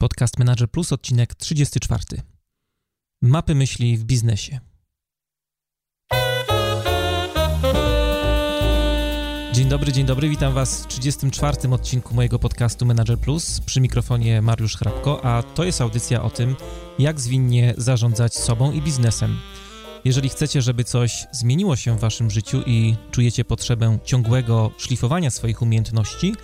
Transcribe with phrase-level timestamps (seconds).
[0.00, 2.04] Podcast Manager Plus, odcinek 34.
[3.22, 4.60] Mapy myśli w biznesie.
[9.52, 11.70] Dzień dobry, dzień dobry, witam Was w 34.
[11.70, 13.60] odcinku mojego podcastu Manager Plus.
[13.60, 16.56] Przy mikrofonie Mariusz Hrabko, a to jest audycja o tym,
[16.98, 19.38] jak zwinnie zarządzać sobą i biznesem.
[20.04, 25.62] Jeżeli chcecie, żeby coś zmieniło się w Waszym życiu i czujecie potrzebę ciągłego szlifowania swoich
[25.62, 26.34] umiejętności,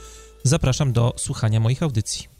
[0.43, 2.34] zapraszam do słuchania moich audycji.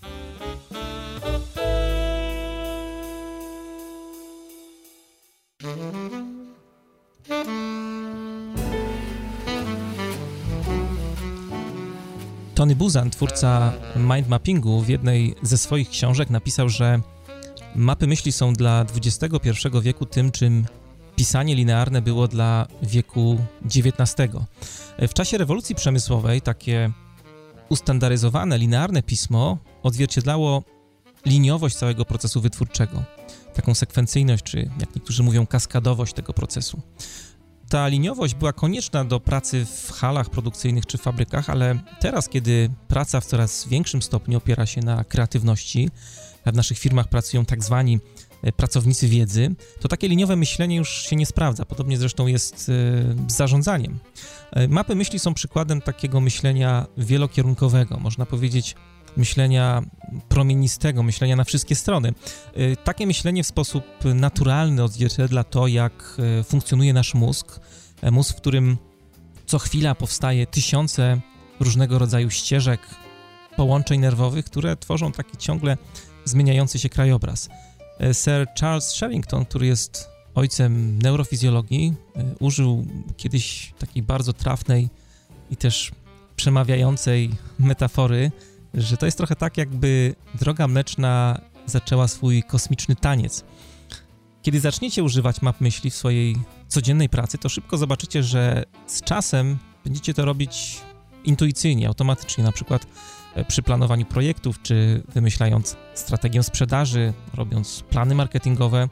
[12.55, 17.01] Tony Buzan, twórca mind mappingu, w jednej ze swoich książek napisał, że
[17.75, 20.67] mapy myśli są dla XXI wieku tym, czym
[21.17, 24.33] pisanie linearne było dla wieku XIX.
[24.99, 26.91] W czasie rewolucji przemysłowej takie
[27.69, 30.63] ustandaryzowane, linearne pismo odzwierciedlało
[31.27, 33.03] liniowość całego procesu wytwórczego,
[33.55, 36.83] taką sekwencyjność, czy jak niektórzy mówią, kaskadowość tego procesu.
[37.69, 43.21] Ta liniowość była konieczna do pracy w halach produkcyjnych czy fabrykach, ale teraz, kiedy praca
[43.21, 45.91] w coraz większym stopniu opiera się na kreatywności,
[46.45, 47.99] a w naszych firmach pracują tak zwani
[48.43, 51.65] e, pracownicy wiedzy, to takie liniowe myślenie już się nie sprawdza.
[51.65, 52.59] Podobnie zresztą jest e,
[53.31, 53.99] z zarządzaniem.
[54.53, 58.75] E, mapy myśli są przykładem takiego myślenia wielokierunkowego, można powiedzieć
[59.17, 59.83] myślenia
[60.29, 62.13] promienistego, myślenia na wszystkie strony.
[62.59, 63.85] Y, takie myślenie w sposób
[64.15, 67.61] naturalny odzwierciedla to, jak y, funkcjonuje nasz mózg.
[68.03, 68.77] E, mózg, w którym
[69.47, 71.21] co chwila powstaje tysiące
[71.61, 72.81] różnego rodzaju ścieżek,
[73.57, 75.77] połączeń nerwowych, które tworzą taki ciągle
[76.25, 77.49] zmieniający się krajobraz.
[78.01, 84.89] E, Sir Charles Sherrington, który jest ojcem neurofizjologii, e, użył kiedyś takiej bardzo trafnej
[85.51, 85.93] i też
[86.37, 88.33] przemawiającej metafory,
[88.75, 93.45] że to jest trochę tak, jakby droga mleczna zaczęła swój kosmiczny taniec.
[94.43, 96.37] Kiedy zaczniecie używać map myśli w swojej
[96.69, 100.81] codziennej pracy, to szybko zobaczycie, że z czasem będziecie to robić
[101.25, 102.87] intuicyjnie, automatycznie, na przykład
[103.35, 108.89] e, przy planowaniu projektów, czy wymyślając strategię sprzedaży, robiąc plany marketingowe,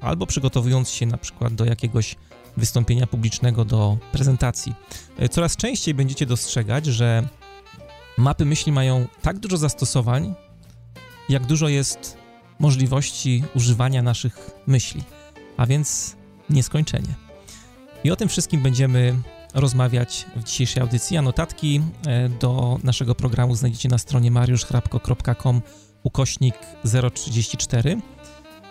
[0.00, 2.16] albo przygotowując się na przykład do jakiegoś
[2.56, 4.74] wystąpienia publicznego, do prezentacji.
[5.18, 7.28] E, coraz częściej będziecie dostrzegać, że
[8.20, 10.34] mapy myśli mają tak dużo zastosowań,
[11.28, 12.16] jak dużo jest
[12.58, 15.02] możliwości używania naszych myśli,
[15.56, 16.16] a więc
[16.50, 17.14] nieskończenie.
[18.04, 19.16] I o tym wszystkim będziemy
[19.54, 21.16] rozmawiać w dzisiejszej audycji.
[21.16, 25.62] A notatki e, do naszego programu znajdziecie na stronie mariuszchrapko.com
[26.02, 26.54] ukośnik
[27.14, 28.00] 034.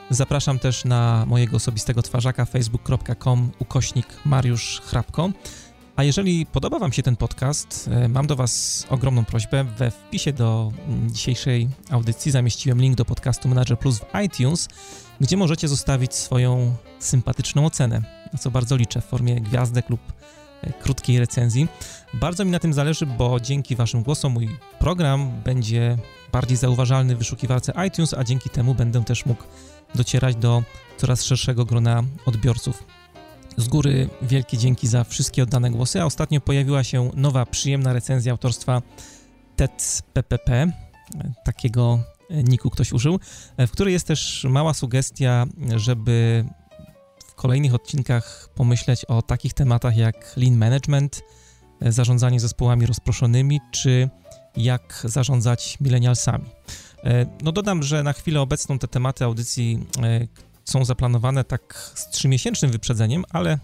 [0.10, 5.30] Zapraszam też na mojego osobistego twarzaka facebook.com ukośnik Mariusz Hrabko.
[6.00, 9.64] A jeżeli podoba Wam się ten podcast, e, mam do Was ogromną prośbę.
[9.64, 14.68] We wpisie do mm, dzisiejszej audycji zamieściłem link do podcastu Manager Plus w iTunes,
[15.22, 18.02] gdzie możecie zostawić swoją sympatyczną ocenę,
[18.34, 20.00] na co bardzo liczę w formie gwiazdek lub
[20.62, 21.68] e, krótkiej recenzji.
[22.14, 24.50] Bardzo mi na tym zależy, bo dzięki Waszym głosom mój
[24.80, 25.98] program będzie
[26.32, 29.44] bardziej zauważalny w wyszukiwarce iTunes, a dzięki temu będę też mógł
[29.96, 30.64] docierać do
[30.98, 32.99] coraz szerszego grona odbiorców.
[33.58, 38.32] Z góry wielkie dzięki za wszystkie oddane głosy, a ostatnio pojawiła się nowa, przyjemna recenzja
[38.32, 38.82] autorstwa
[39.56, 40.72] TEDPPP,
[41.46, 42.00] takiego
[42.30, 43.20] niku ktoś użył,
[43.58, 45.46] w której jest też mała sugestia,
[45.76, 46.46] żeby
[47.26, 51.22] w kolejnych odcinkach pomyśleć o takich tematach jak lean management,
[51.82, 54.10] zarządzanie zespołami rozproszonymi, czy
[54.58, 56.46] jak zarządzać milenialsami.
[57.44, 59.88] No dodam, że na chwilę obecną te tematy audycji,
[60.70, 63.60] są zaplanowane tak z trzymiesięcznym wyprzedzeniem, ale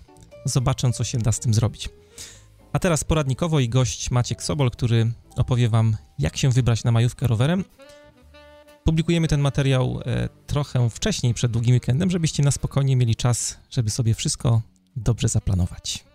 [0.46, 1.90] zobaczę, co się da z tym zrobić.
[2.74, 7.28] A teraz poradnikowo i gość Maciek Sobol, który opowie Wam, jak się wybrać na majówkę
[7.28, 7.66] rowerem.
[8.84, 13.90] Publikujemy ten materiał e, trochę wcześniej, przed długim weekendem, żebyście na spokojnie mieli czas, żeby
[13.90, 14.62] sobie wszystko
[14.96, 16.06] dobrze zaplanować.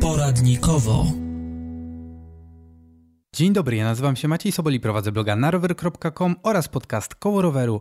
[0.00, 1.29] Poradnikowo.
[3.32, 7.80] Dzień dobry, ja nazywam się Maciej Sobol i prowadzę bloga narower.com oraz podcast Koło Roweru,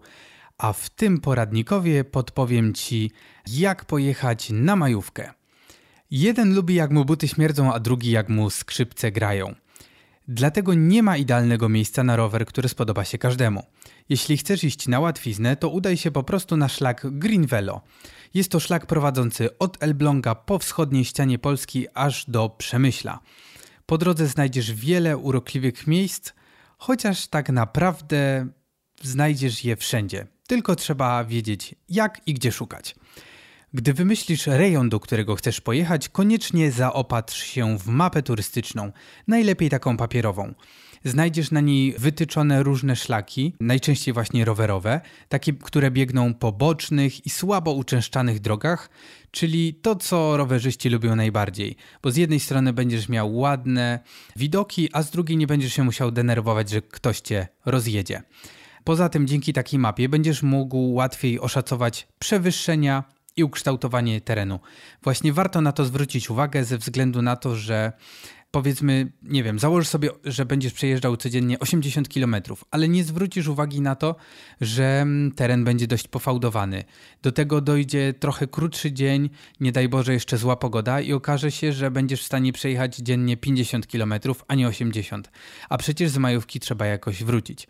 [0.58, 3.12] a w tym poradnikowie podpowiem Ci,
[3.48, 5.34] jak pojechać na majówkę.
[6.12, 9.56] Jeden lubi jak mu buty śmierdzą, a drugi jak mu skrzypce grają.
[10.28, 13.64] Dlatego nie ma idealnego miejsca na rower, które spodoba się każdemu.
[14.10, 17.82] Jeśli chcesz iść na łatwiznę, to udaj się po prostu na szlak Green Velo.
[18.34, 23.20] Jest to szlak prowadzący od Elbląga po wschodniej ścianie Polski aż do Przemyśla.
[23.90, 26.34] Po drodze znajdziesz wiele urokliwych miejsc,
[26.78, 28.48] chociaż tak naprawdę
[29.02, 30.28] znajdziesz je wszędzie.
[30.48, 32.96] Tylko trzeba wiedzieć jak i gdzie szukać.
[33.74, 38.92] Gdy wymyślisz rejon, do którego chcesz pojechać, koniecznie zaopatrz się w mapę turystyczną,
[39.28, 40.54] najlepiej taką papierową.
[41.06, 47.30] Znajdziesz na niej wytyczone różne szlaki, najczęściej właśnie rowerowe, takie, które biegną po bocznych i
[47.30, 48.90] słabo uczęszczanych drogach,
[49.32, 54.00] czyli to, co rowerzyści lubią najbardziej, bo z jednej strony będziesz miał ładne
[54.36, 58.22] widoki, a z drugiej nie będziesz się musiał denerwować, że ktoś cię rozjedzie.
[58.84, 63.04] Poza tym dzięki takiej mapie będziesz mógł łatwiej oszacować przewyższenia
[63.36, 64.60] i ukształtowanie terenu.
[65.04, 67.92] Właśnie warto na to zwrócić uwagę ze względu na to, że
[68.52, 72.36] powiedzmy, nie wiem, założysz sobie, że będziesz przejeżdżał codziennie 80 km,
[72.72, 74.16] ale nie zwrócisz uwagi na to,
[74.62, 76.84] że mm, teren będzie dość pofałdowany.
[77.22, 79.30] Do tego dojdzie trochę krótszy dzień,
[79.60, 83.38] nie daj Boże jeszcze zła pogoda i okaże się, że będziesz w stanie przejechać dziennie
[83.38, 84.14] 50 km,
[84.48, 85.32] a nie 80.
[85.70, 87.68] A przecież z majówki trzeba jakoś wrócić.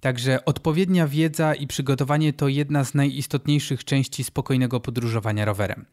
[0.00, 5.84] Także odpowiednia wiedza i przygotowanie to jedna z najistotniejszych części spokojnego podróżowania rowerem.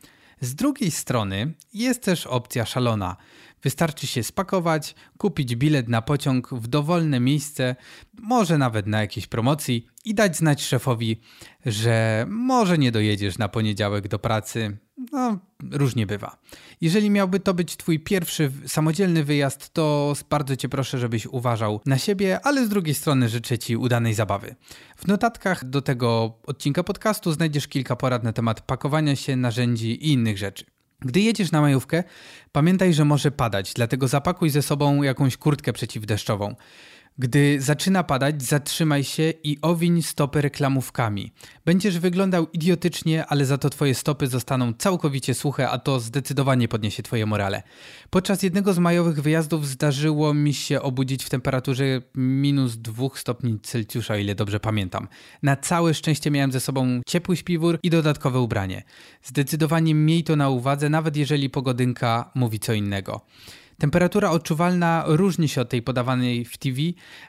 [0.42, 3.18] Z drugiej strony jest też opcja szalona.
[3.64, 7.76] Wystarczy się spakować, kupić bilet na pociąg w dowolne miejsce,
[8.22, 11.22] może nawet na jakiejś promocji i dać znać szefowi,
[11.66, 14.78] że może nie dojedziesz na poniedziałek do pracy.
[15.12, 15.40] No,
[15.72, 16.38] różnie bywa.
[16.82, 21.98] Jeżeli miałby to być Twój pierwszy samodzielny wyjazd, to bardzo Cię proszę, żebyś uważał na
[21.98, 24.56] siebie, ale z drugiej strony życzę Ci udanej zabawy.
[24.98, 30.12] W notatkach do tego odcinka podcastu znajdziesz kilka porad na temat pakowania się, narzędzi i
[30.14, 30.66] innych rzeczy.
[31.06, 32.04] Gdy jedziesz na majówkę,
[32.52, 36.56] pamiętaj, że może padać, dlatego zapakuj ze sobą jakąś kurtkę przeciwdeszczową.
[37.18, 41.32] Gdy zaczyna padać, zatrzymaj się i owiń stopy reklamówkami.
[41.66, 47.04] Będziesz wyglądał idiotycznie, ale za to twoje stopy zostaną całkowicie suche, a to zdecydowanie podniesie
[47.04, 47.64] twoje morale.
[48.10, 54.14] Podczas jednego z majowych wyjazdów zdarzyło mi się obudzić w temperaturze minus 2 stopni Celsjusza,
[54.14, 55.08] o ile dobrze pamiętam.
[55.44, 58.84] Na całe szczęście miałem ze sobą ciepły śpiwór i dodatkowe ubranie.
[59.24, 63.22] Zdecydowanie miej to na uwadze, nawet jeżeli pogodynka mówi co innego.
[63.82, 66.78] Temperatura odczuwalna różni się od tej podawanej w TV,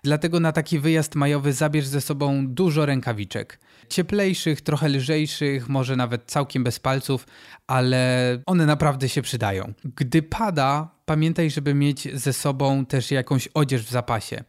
[0.04, 3.60] dlatego na taki wyjazd majowy zabierz ze sobą dużo rękawiczek.
[3.88, 7.26] Cieplejszych, trochę lżejszych, może nawet całkiem bez palców,
[7.66, 9.72] ale one naprawdę się przydają.
[9.96, 14.44] Gdy pada, pamiętaj, żeby mieć ze sobą też jakąś odzież w zapasie.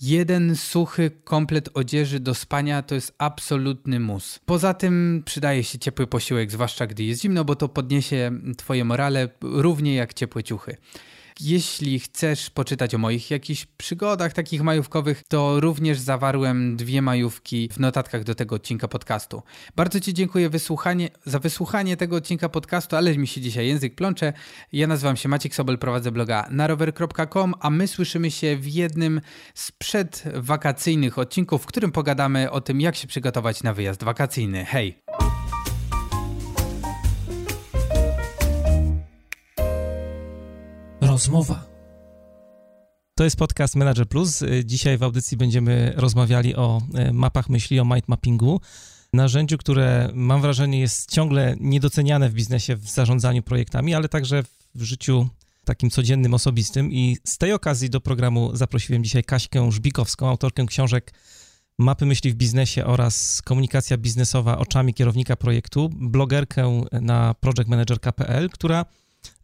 [0.00, 4.40] Jeden suchy komplet odzieży do spania to jest absolutny mus.
[4.46, 9.28] Poza tym przydaje się ciepły posiłek, zwłaszcza gdy jest zimno, bo to podniesie Twoje morale
[9.42, 10.76] równie jak ciepłe ciuchy.
[11.40, 17.80] Jeśli chcesz poczytać o moich jakichś przygodach takich majówkowych, to również zawarłem dwie majówki w
[17.80, 19.42] notatkach do tego odcinka podcastu.
[19.76, 24.32] Bardzo Ci dziękuję wysłuchanie, za wysłuchanie tego odcinka podcastu, ale mi się dzisiaj język plącze.
[24.72, 29.20] Ja nazywam się Maciek Sobel, prowadzę bloga narower.com, a my słyszymy się w jednym
[29.54, 34.64] z przedwakacyjnych odcinków, w którym pogadamy o tym, jak się przygotować na wyjazd wakacyjny.
[34.64, 35.02] Hej!
[41.22, 41.64] Rozmowa.
[43.14, 44.44] To jest podcast Manager Plus.
[44.64, 48.60] Dzisiaj w audycji będziemy rozmawiali o e, mapach myśli, o mind mappingu.
[49.12, 54.42] Narzędziu, które mam wrażenie jest ciągle niedoceniane w biznesie, w zarządzaniu projektami, ale także
[54.74, 55.28] w życiu
[55.64, 56.92] takim codziennym, osobistym.
[56.92, 61.12] I z tej okazji do programu zaprosiłem dzisiaj Kaśkę Żbikowską, autorkę książek
[61.78, 68.84] Mapy myśli w biznesie oraz komunikacja biznesowa oczami kierownika projektu, blogerkę na projectmanager.pl, która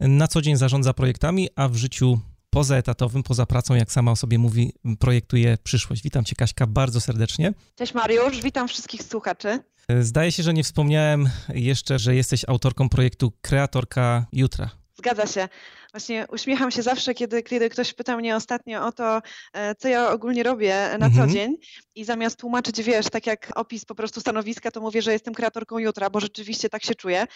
[0.01, 2.21] na co dzień zarządza projektami, a w życiu
[2.51, 6.03] pozaetatowym, poza pracą, jak sama o sobie mówi, projektuje przyszłość.
[6.03, 7.53] Witam Cię, Kaśka, bardzo serdecznie.
[7.77, 9.59] Cześć Mariusz, witam wszystkich słuchaczy.
[10.01, 14.71] Zdaje się, że nie wspomniałem jeszcze, że jesteś autorką projektu Kreatorka Jutra.
[14.99, 15.49] Zgadza się.
[15.93, 20.11] Właśnie uśmiecham się zawsze, kiedy, kiedy ktoś pyta mnie ostatnio o to, e, co ja
[20.11, 21.31] ogólnie robię na co mhm.
[21.31, 21.57] dzień
[21.95, 25.79] i zamiast tłumaczyć, wiesz, tak jak opis po prostu stanowiska, to mówię, że jestem kreatorką
[25.79, 27.27] jutra, bo rzeczywiście tak się czuję.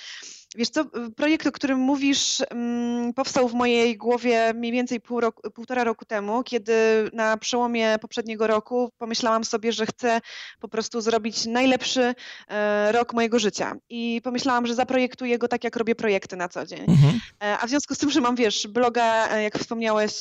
[0.57, 0.85] Wiesz co,
[1.17, 6.05] projekt, o którym mówisz, mm, powstał w mojej głowie mniej więcej pół roku, półtora roku
[6.05, 6.73] temu, kiedy
[7.13, 10.21] na przełomie poprzedniego roku pomyślałam sobie, że chcę
[10.61, 12.15] po prostu zrobić najlepszy
[12.49, 13.75] e, rok mojego życia.
[13.89, 16.81] I pomyślałam, że zaprojektuję go tak, jak robię projekty na co dzień.
[16.89, 17.21] Mhm.
[17.43, 20.13] E, a w związku z tym, że mam, wiesz, bloga, e, jak wspomniałeś,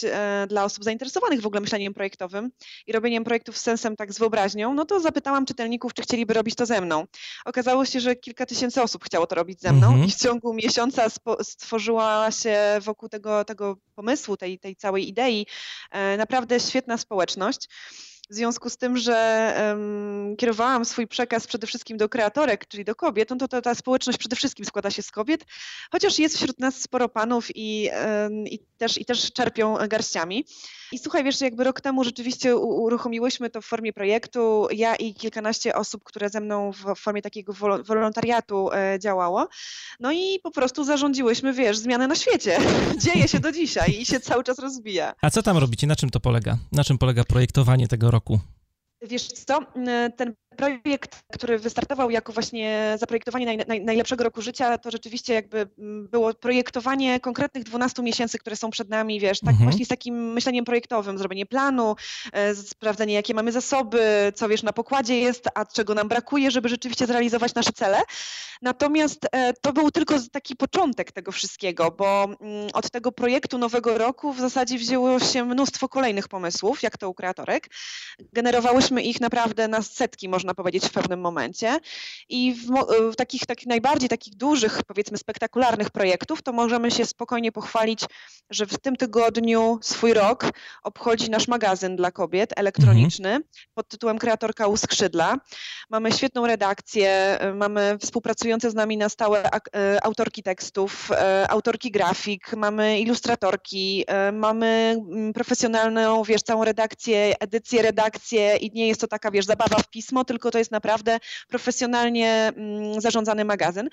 [0.48, 2.52] dla osób zainteresowanych w ogóle myśleniem projektowym
[2.88, 6.56] i robieniem projektów z sensem, tak z wyobraźnią, no to zapytałam czytelników, czy chcieliby robić
[6.56, 7.06] to ze mną.
[7.46, 10.06] Okazało się, że kilka tysięcy osób chciało to robić ze mną mhm.
[10.06, 11.08] i w ciągu miesiąca
[11.42, 15.48] stworzyła się wokół tego, tego pomysłu, tej, tej całej idei
[15.92, 17.68] e, naprawdę świetna społeczność.
[18.32, 22.96] W związku z tym, że um, kierowałam swój przekaz przede wszystkim do kreatorek, czyli do
[22.96, 25.46] kobiet, no to, to ta społeczność przede wszystkim składa się z kobiet,
[25.92, 30.46] chociaż jest wśród nas sporo panów i, um, i, też, i też czerpią garściami.
[30.92, 34.68] I słuchaj, wiesz, jakby rok temu rzeczywiście uruchomiłyśmy to w formie projektu.
[34.72, 39.48] Ja i kilkanaście osób, które ze mną w formie takiego wolontariatu e, działało.
[40.00, 42.60] No i po prostu zarządziłyśmy, wiesz, zmianę na świecie.
[43.04, 45.14] Dzieje się do dzisiaj i się cały czas rozwija.
[45.22, 45.88] A co tam robicie?
[45.88, 46.58] Na czym to polega?
[46.72, 48.21] Na czym polega projektowanie tego roku?
[49.02, 49.60] Wiesz co,
[50.18, 55.68] ten projekt, który wystartował jako właśnie zaprojektowanie naj, naj, najlepszego roku życia, to rzeczywiście jakby
[55.80, 59.70] mm, było projektowanie konkretnych 12 miesięcy, które są przed nami, wiesz, tak mhm.
[59.70, 61.96] właśnie z takim myśleniem projektowym, zrobienie planu,
[62.34, 66.70] e, sprawdzenie jakie mamy zasoby, co wiesz na pokładzie jest, a czego nam brakuje, żeby
[66.70, 68.02] rzeczywiście zrealizować nasze cele.
[68.62, 73.98] Natomiast e, to był tylko taki początek tego wszystkiego, bo mm, od tego projektu nowego
[73.98, 77.70] roku w zasadzie wzięło się mnóstwo kolejnych pomysłów, jak to u kreatorek.
[78.34, 81.80] Generowałyśmy ich naprawdę na setki, można można powiedzieć, w pewnym momencie.
[82.30, 82.68] I w,
[83.12, 88.06] w takich, takich najbardziej takich dużych, powiedzmy, spektakularnych projektów, to możemy się spokojnie pochwalić,
[88.50, 90.46] że w tym tygodniu swój rok
[90.84, 93.44] obchodzi nasz magazyn dla kobiet elektroniczny mhm.
[93.74, 95.38] pod tytułem Kreatorka u skrzydla.
[95.90, 102.54] Mamy świetną redakcję, mamy współpracujące z nami na stałe e, autorki tekstów, e, autorki grafik,
[102.56, 109.08] mamy ilustratorki, e, mamy mm, profesjonalną, wiesz, całą redakcję, edycję, redakcję i nie jest to
[109.08, 113.90] taka, wiesz, zabawa w pismo, tylko to jest naprawdę profesjonalnie mm, zarządzany magazyn,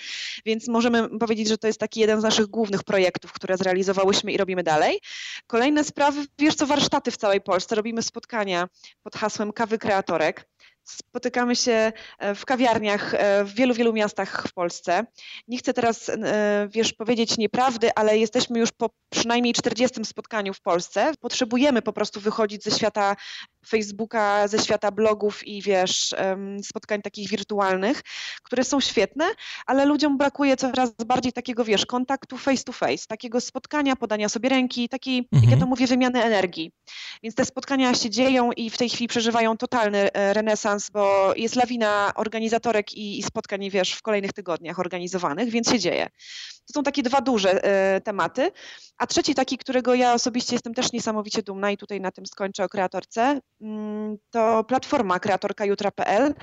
[0.47, 4.37] więc możemy powiedzieć, że to jest taki jeden z naszych głównych projektów, które zrealizowałyśmy i
[4.37, 5.01] robimy dalej.
[5.47, 8.69] Kolejne sprawy, wiesz co, warsztaty w całej Polsce, robimy spotkania
[9.03, 10.49] pod hasłem Kawy Kreatorek.
[10.85, 15.07] Spotykamy się e, w kawiarniach e, w wielu, wielu miastach w Polsce.
[15.49, 20.61] Nie chcę teraz, e, wiesz, powiedzieć nieprawdy, ale jesteśmy już po przynajmniej 40 spotkaniu w
[20.61, 21.13] Polsce.
[21.21, 23.17] Potrzebujemy po prostu wychodzić ze świata
[23.69, 26.15] Facebooka, ze świata blogów i wiesz,
[26.63, 28.03] spotkań takich wirtualnych,
[28.43, 29.25] które są świetne,
[29.67, 34.49] ale ludziom brakuje coraz bardziej takiego, wiesz, kontaktu face to face, takiego spotkania, podania sobie
[34.49, 35.43] ręki, takiej, mhm.
[35.43, 35.69] jak ja to mhm.
[35.69, 36.73] mówię, wymiany energii.
[37.23, 42.13] Więc te spotkania się dzieją i w tej chwili przeżywają totalny renesans bo jest lawina
[42.15, 46.09] organizatorek i, i spotkań, wiesz, w kolejnych tygodniach organizowanych, więc się dzieje.
[46.67, 48.51] To są takie dwa duże e, tematy.
[48.99, 52.65] A trzeci taki, którego ja osobiście jestem też niesamowicie dumna i tutaj na tym skończę
[52.65, 53.41] o kreatorce,
[54.31, 56.35] to platforma kreatorkajutra.pl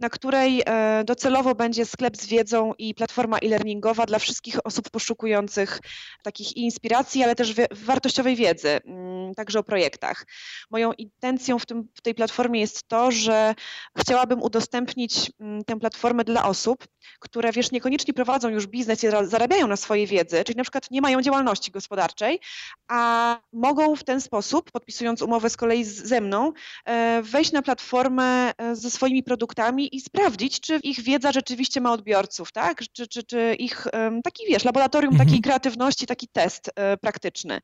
[0.00, 5.80] na której e, docelowo będzie sklep z wiedzą i platforma e-learningowa dla wszystkich osób poszukujących
[6.22, 10.26] takich inspiracji, ale też wartościowej wiedzy, mm, także o projektach.
[10.70, 13.54] Moją intencją w, tym, w tej platformie jest to, że
[13.98, 16.86] chciałabym udostępnić mm, tę platformę dla osób,
[17.18, 21.00] które wiesz, niekoniecznie prowadzą już biznes i zarabiają na swojej wiedzy, czyli na przykład nie
[21.00, 22.40] mają działalności gospodarczej,
[22.88, 26.52] a mogą w ten sposób, podpisując umowę z kolei ze mną,
[26.84, 31.92] e, wejść na platformę e, ze swoimi produktami i sprawdzić, czy ich wiedza rzeczywiście ma
[31.92, 32.82] odbiorców, tak?
[32.92, 33.86] Czy, czy, czy ich
[34.24, 35.28] taki, wiesz, laboratorium mhm.
[35.28, 37.60] takiej kreatywności, taki test e, praktyczny.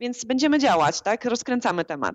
[0.00, 1.24] Więc będziemy działać, tak?
[1.24, 2.14] Rozkręcamy temat.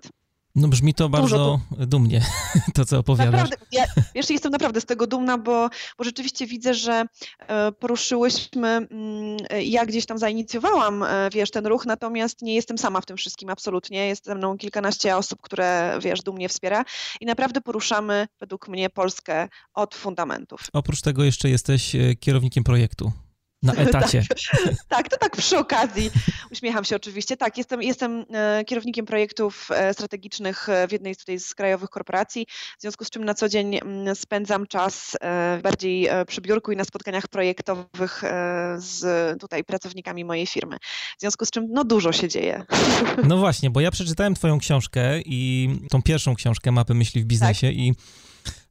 [0.56, 2.20] No brzmi to bardzo dumnie,
[2.74, 3.32] to co opowiadasz.
[3.32, 3.84] Naprawdę, ja
[4.14, 7.04] wiesz, jestem naprawdę z tego dumna, bo, bo rzeczywiście widzę, że
[7.38, 13.00] e, poruszyłyśmy, mm, ja gdzieś tam zainicjowałam, e, wiesz, ten ruch, natomiast nie jestem sama
[13.00, 14.06] w tym wszystkim absolutnie.
[14.06, 16.84] Jest ze mną kilkanaście osób, które, wiesz, dumnie wspiera
[17.20, 20.60] i naprawdę poruszamy według mnie Polskę od fundamentów.
[20.72, 23.12] Oprócz tego jeszcze jesteś e, kierownikiem projektu.
[23.62, 24.22] Na etacie.
[24.28, 24.38] tak,
[24.88, 26.10] tak, to tak przy okazji.
[26.52, 27.36] Uśmiecham się oczywiście.
[27.36, 31.90] Tak, jestem, jestem e, kierownikiem projektów e, strategicznych e, w jednej z tutaj z krajowych
[31.90, 32.46] korporacji,
[32.78, 35.16] w związku z czym na co dzień mm, spędzam czas
[35.62, 38.22] bardziej przy biurku i na spotkaniach projektowych
[38.76, 40.76] z tutaj pracownikami mojej firmy.
[41.18, 42.64] W związku z czym no dużo się dzieje.
[43.24, 47.66] No właśnie, bo ja przeczytałem twoją książkę i tą pierwszą książkę Mapy Myśli w Biznesie
[47.66, 47.76] tak?
[47.76, 47.94] i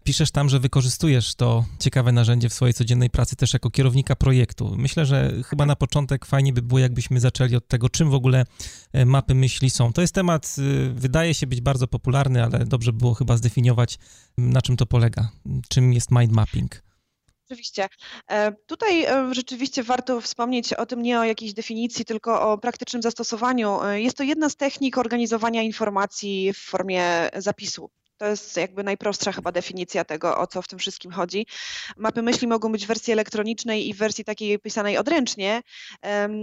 [0.05, 4.75] Piszesz tam, że wykorzystujesz to ciekawe narzędzie w swojej codziennej pracy też jako kierownika projektu.
[4.77, 8.45] Myślę, że chyba na początek fajnie by było, jakbyśmy zaczęli od tego, czym w ogóle
[8.93, 9.93] e, mapy myśli są.
[9.93, 13.97] To jest temat, y, wydaje się być bardzo popularny, ale dobrze było chyba zdefiniować,
[14.37, 15.29] na czym to polega.
[15.69, 16.81] Czym jest mind mapping?
[17.45, 17.87] Oczywiście.
[18.31, 23.01] E, tutaj e, rzeczywiście warto wspomnieć o tym nie o jakiejś definicji, tylko o praktycznym
[23.01, 23.79] zastosowaniu.
[23.93, 27.89] Jest to jedna z technik organizowania informacji w formie zapisu.
[28.17, 31.47] To jest jakby najprostsza chyba definicja tego, o co w tym wszystkim chodzi.
[31.97, 35.61] Mapy myśli mogą być w wersji elektronicznej i w wersji takiej pisanej odręcznie.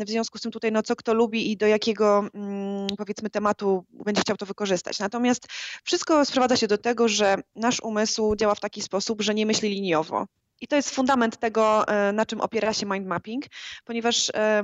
[0.07, 3.85] W związku z tym tutaj, no co kto lubi i do jakiego mm, powiedzmy tematu
[3.91, 4.99] będzie chciał to wykorzystać.
[4.99, 5.47] Natomiast
[5.85, 9.71] wszystko sprowadza się do tego, że nasz umysł działa w taki sposób, że nie myśli
[9.71, 10.27] liniowo
[10.63, 13.45] I to jest fundament tego, e, na czym opiera się mind mapping,
[13.85, 14.63] ponieważ e,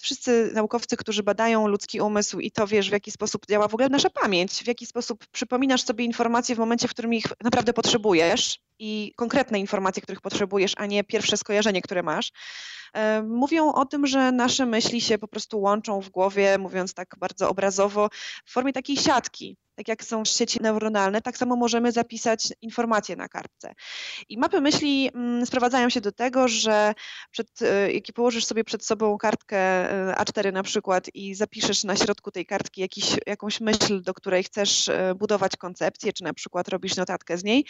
[0.00, 3.88] wszyscy naukowcy, którzy badają ludzki umysł i to wiesz, w jaki sposób działa w ogóle
[3.88, 8.58] nasza pamięć, w jaki sposób przypominasz sobie informacje w momencie, w którym ich naprawdę potrzebujesz
[8.78, 12.32] i konkretne informacje, których potrzebujesz, a nie pierwsze skojarzenie, które masz,
[12.94, 17.14] e, mówią o tym, że nasze myśli się po prostu łączą w głowie, mówiąc tak
[17.18, 18.08] bardzo obrazowo,
[18.44, 23.28] w formie takiej siatki tak jak są sieci neuronalne, tak samo możemy zapisać informacje na
[23.28, 23.74] kartce.
[24.28, 26.94] I mapy myśli mm, sprowadzają się do tego, że
[27.30, 31.96] przed, e, jak położysz sobie przed sobą kartkę e, A4 na przykład i zapiszesz na
[31.96, 36.68] środku tej kartki jakiś, jakąś myśl, do której chcesz e, budować koncepcję, czy na przykład
[36.68, 37.64] robisz notatkę z niej,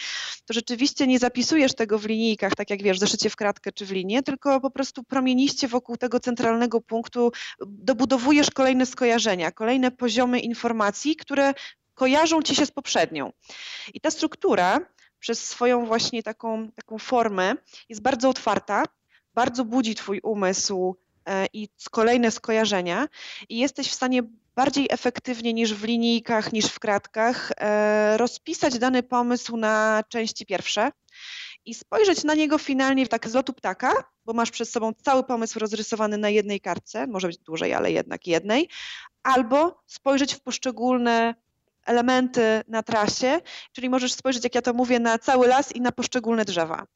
[0.46, 3.90] to rzeczywiście nie zapisujesz tego w linijkach, tak jak wiesz, zeszycie w kratkę czy w
[3.90, 7.32] linię, tylko po prostu promieniście wokół tego centralnego punktu
[7.66, 11.54] dobudowujesz kolejne skojarzenia, kolejne poziomy informacji, które
[11.94, 13.32] kojarzą ci się z poprzednią.
[13.94, 14.80] I ta struktura
[15.18, 17.54] przez swoją właśnie taką, taką formę.
[17.88, 18.84] Jest bardzo otwarta,
[19.34, 20.96] bardzo budzi twój umysł
[21.26, 23.08] e, i kolejne skojarzenia.
[23.48, 24.22] I jesteś w stanie
[24.56, 30.90] bardziej efektywnie niż w linijkach, niż w kratkach e, rozpisać dany pomysł na części pierwsze
[31.64, 33.92] i spojrzeć na niego finalnie tak z lotu ptaka,
[34.24, 38.26] bo masz przed sobą cały pomysł rozrysowany na jednej kartce, może być dłużej, ale jednak
[38.26, 38.68] jednej,
[39.22, 41.34] albo spojrzeć w poszczególne
[41.86, 43.40] elementy na trasie,
[43.72, 46.86] czyli możesz spojrzeć, jak ja to mówię, na cały las i na poszczególne drzewa.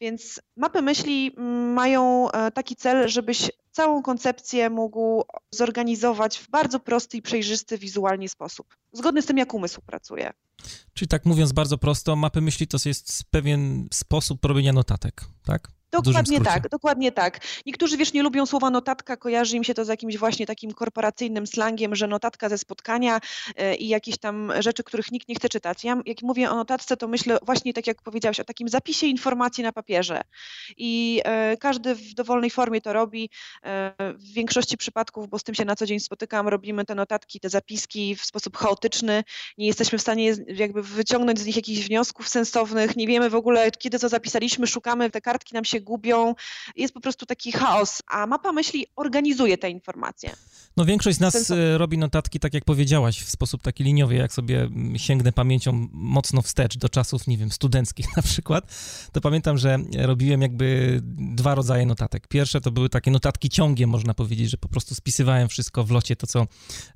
[0.00, 6.80] Więc mapy myśli mm, mają e, taki cel, żebyś całą koncepcję mógł zorganizować w bardzo
[6.80, 10.32] prosty i przejrzysty wizualnie sposób, zgodny z tym, jak umysł pracuje.
[10.94, 15.68] Czyli tak mówiąc bardzo prosto, mapy myśli to jest pewien sposób robienia notatek, tak?
[15.92, 17.40] Dokładnie tak, dokładnie tak.
[17.66, 21.46] Niektórzy, wiesz, nie lubią słowa notatka, kojarzy im się to z jakimś właśnie takim korporacyjnym
[21.46, 23.20] slangiem, że notatka ze spotkania
[23.56, 25.84] e, i jakieś tam rzeczy, których nikt nie chce czytać.
[25.84, 29.64] Ja jak mówię o notatce, to myślę właśnie tak jak powiedziałeś, o takim zapisie informacji
[29.64, 30.20] na papierze.
[30.76, 33.30] I e, każdy w dowolnej formie to robi.
[33.64, 37.40] E, w większości przypadków, bo z tym się na co dzień spotykam, robimy te notatki,
[37.40, 39.24] te zapiski w sposób chaotyczny.
[39.58, 42.96] Nie jesteśmy w stanie jakby wyciągnąć z nich jakichś wniosków sensownych.
[42.96, 46.34] Nie wiemy w ogóle, kiedy to zapisaliśmy, szukamy, te kartki nam się gubią,
[46.76, 50.30] jest po prostu taki chaos, a mapa myśli organizuje te informacje.
[50.76, 54.32] No większość z nas e, robi notatki, tak jak powiedziałaś, w sposób taki liniowy, jak
[54.32, 58.64] sobie sięgnę pamięcią mocno wstecz do czasów, nie wiem, studenckich na przykład,
[59.12, 62.28] to pamiętam, że robiłem jakby dwa rodzaje notatek.
[62.28, 66.16] Pierwsze to były takie notatki ciągiem, można powiedzieć, że po prostu spisywałem wszystko w locie,
[66.16, 66.46] to co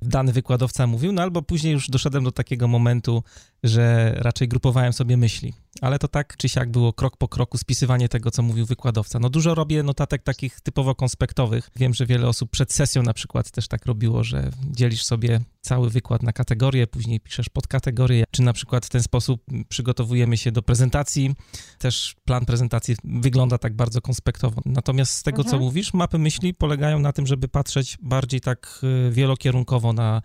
[0.01, 3.23] dany wykładowca mówił, no albo później już doszedłem do takiego momentu,
[3.63, 5.53] że raczej grupowałem sobie myśli.
[5.81, 9.19] Ale to tak czy siak było krok po kroku spisywanie tego, co mówił wykładowca.
[9.19, 11.69] No dużo robię notatek takich typowo konspektowych.
[11.75, 15.89] Wiem, że wiele osób przed sesją na przykład też tak robiło, że dzielisz sobie cały
[15.89, 20.61] wykład na kategorie, później piszesz podkategorie, czy na przykład w ten sposób przygotowujemy się do
[20.61, 21.35] prezentacji.
[21.79, 24.61] Też plan prezentacji wygląda tak bardzo konspektowo.
[24.65, 25.51] Natomiast z tego, mhm.
[25.51, 30.21] co mówisz, mapy myśli polegają na tym, żeby patrzeć bardziej tak y, wielokierunkowo na,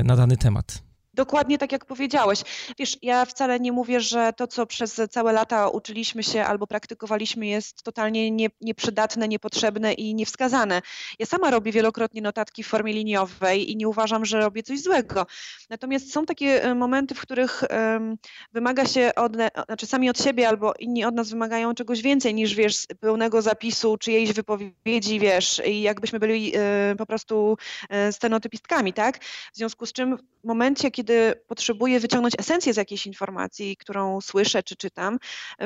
[0.00, 0.91] y, na dany temat.
[1.14, 2.42] Dokładnie tak jak powiedziałeś.
[2.78, 7.46] Wiesz, ja wcale nie mówię, że to, co przez całe lata uczyliśmy się albo praktykowaliśmy,
[7.46, 10.82] jest totalnie nie, nieprzydatne, niepotrzebne i niewskazane.
[11.18, 15.26] Ja sama robię wielokrotnie notatki w formie liniowej i nie uważam, że robię coś złego.
[15.70, 18.16] Natomiast są takie e, momenty, w których um,
[18.52, 19.32] wymaga się od,
[19.66, 23.98] znaczy sami od siebie albo inni od nas wymagają czegoś więcej niż, wiesz, pełnego zapisu
[23.98, 27.56] czyjejś wypowiedzi, wiesz, i jakbyśmy byli y, po prostu
[28.08, 29.24] y, stenotypistkami, tak?
[29.24, 34.20] W związku z czym w momencie, kiedy kiedy potrzebuję wyciągnąć esencję z jakiejś informacji, którą
[34.20, 35.18] słyszę czy czytam,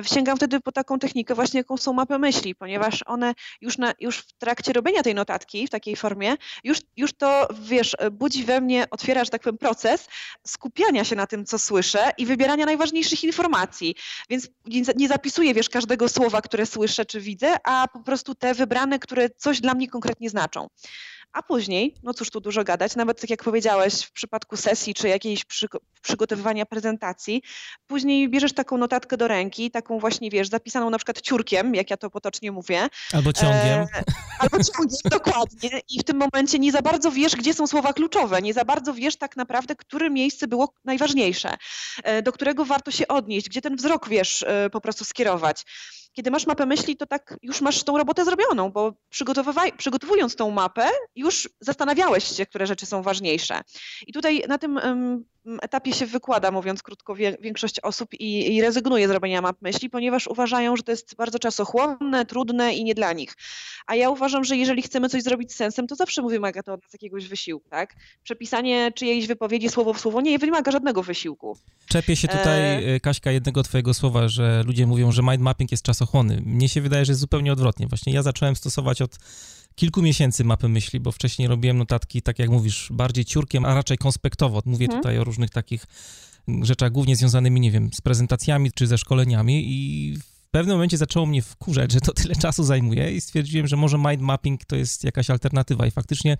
[0.02, 4.18] sięgam wtedy po taką technikę właśnie, jaką są mapy myśli, ponieważ one już, na, już
[4.18, 8.86] w trakcie robienia tej notatki w takiej formie, już, już to, wiesz, budzi we mnie,
[8.90, 10.08] otwiera, że tak powiem, proces
[10.46, 13.94] skupiania się na tym, co słyszę i wybierania najważniejszych informacji.
[14.30, 18.54] Więc nie, nie zapisuję, wiesz, każdego słowa, które słyszę czy widzę, a po prostu te
[18.54, 20.68] wybrane, które coś dla mnie konkretnie znaczą.
[21.36, 25.08] A później, no cóż tu dużo gadać, nawet tak jak powiedziałeś, w przypadku sesji czy
[25.08, 25.44] jakiejś
[26.02, 27.42] przygotowywania prezentacji,
[27.86, 31.96] później bierzesz taką notatkę do ręki, taką właśnie, wiesz, zapisaną na przykład ciurkiem, jak ja
[31.96, 32.88] to potocznie mówię.
[33.12, 33.80] Albo ciągiem.
[33.80, 34.04] E,
[34.38, 35.70] albo ciągiem, dokładnie.
[35.88, 38.94] I w tym momencie nie za bardzo wiesz, gdzie są słowa kluczowe, nie za bardzo
[38.94, 41.56] wiesz tak naprawdę, które miejsce było najważniejsze,
[42.02, 45.64] e, do którego warto się odnieść, gdzie ten wzrok, wiesz, e, po prostu skierować
[46.16, 48.92] kiedy masz mapę myśli, to tak już masz tą robotę zrobioną, bo
[49.76, 53.60] przygotowując tą mapę, już zastanawiałeś się, które rzeczy są ważniejsze.
[54.06, 54.80] I tutaj na tym
[55.62, 60.26] etapie się wykłada, mówiąc krótko, większość osób i, i rezygnuje z robienia map myśli, ponieważ
[60.26, 63.34] uważają, że to jest bardzo czasochłonne, trudne i nie dla nich.
[63.86, 66.82] A ja uważam, że jeżeli chcemy coś zrobić z sensem, to zawsze wymaga to od
[66.82, 67.94] nas jakiegoś wysiłku, tak?
[68.22, 71.58] Przepisanie czyjejś wypowiedzi słowo w słowo nie wymaga żadnego wysiłku.
[71.88, 73.00] Czepię się tutaj, e...
[73.00, 76.42] Kaśka, jednego twojego słowa, że ludzie mówią, że mind mapping jest czasochłonny.
[76.46, 77.86] Mnie się wydaje, że jest zupełnie odwrotnie.
[77.86, 79.18] Właśnie ja zacząłem stosować od
[79.76, 83.98] kilku miesięcy mapy myśli, bo wcześniej robiłem notatki, tak jak mówisz, bardziej ciurkiem, a raczej
[83.98, 84.62] konspektowo.
[84.64, 85.02] Mówię hmm.
[85.02, 85.86] tutaj o różnych takich
[86.62, 90.16] rzeczach głównie związanymi, nie wiem, z prezentacjami czy ze szkoleniami i
[90.56, 94.20] pewnym momencie zaczęło mnie wkurzać, że to tyle czasu zajmuje i stwierdziłem, że może mind
[94.20, 96.36] mapping to jest jakaś alternatywa i faktycznie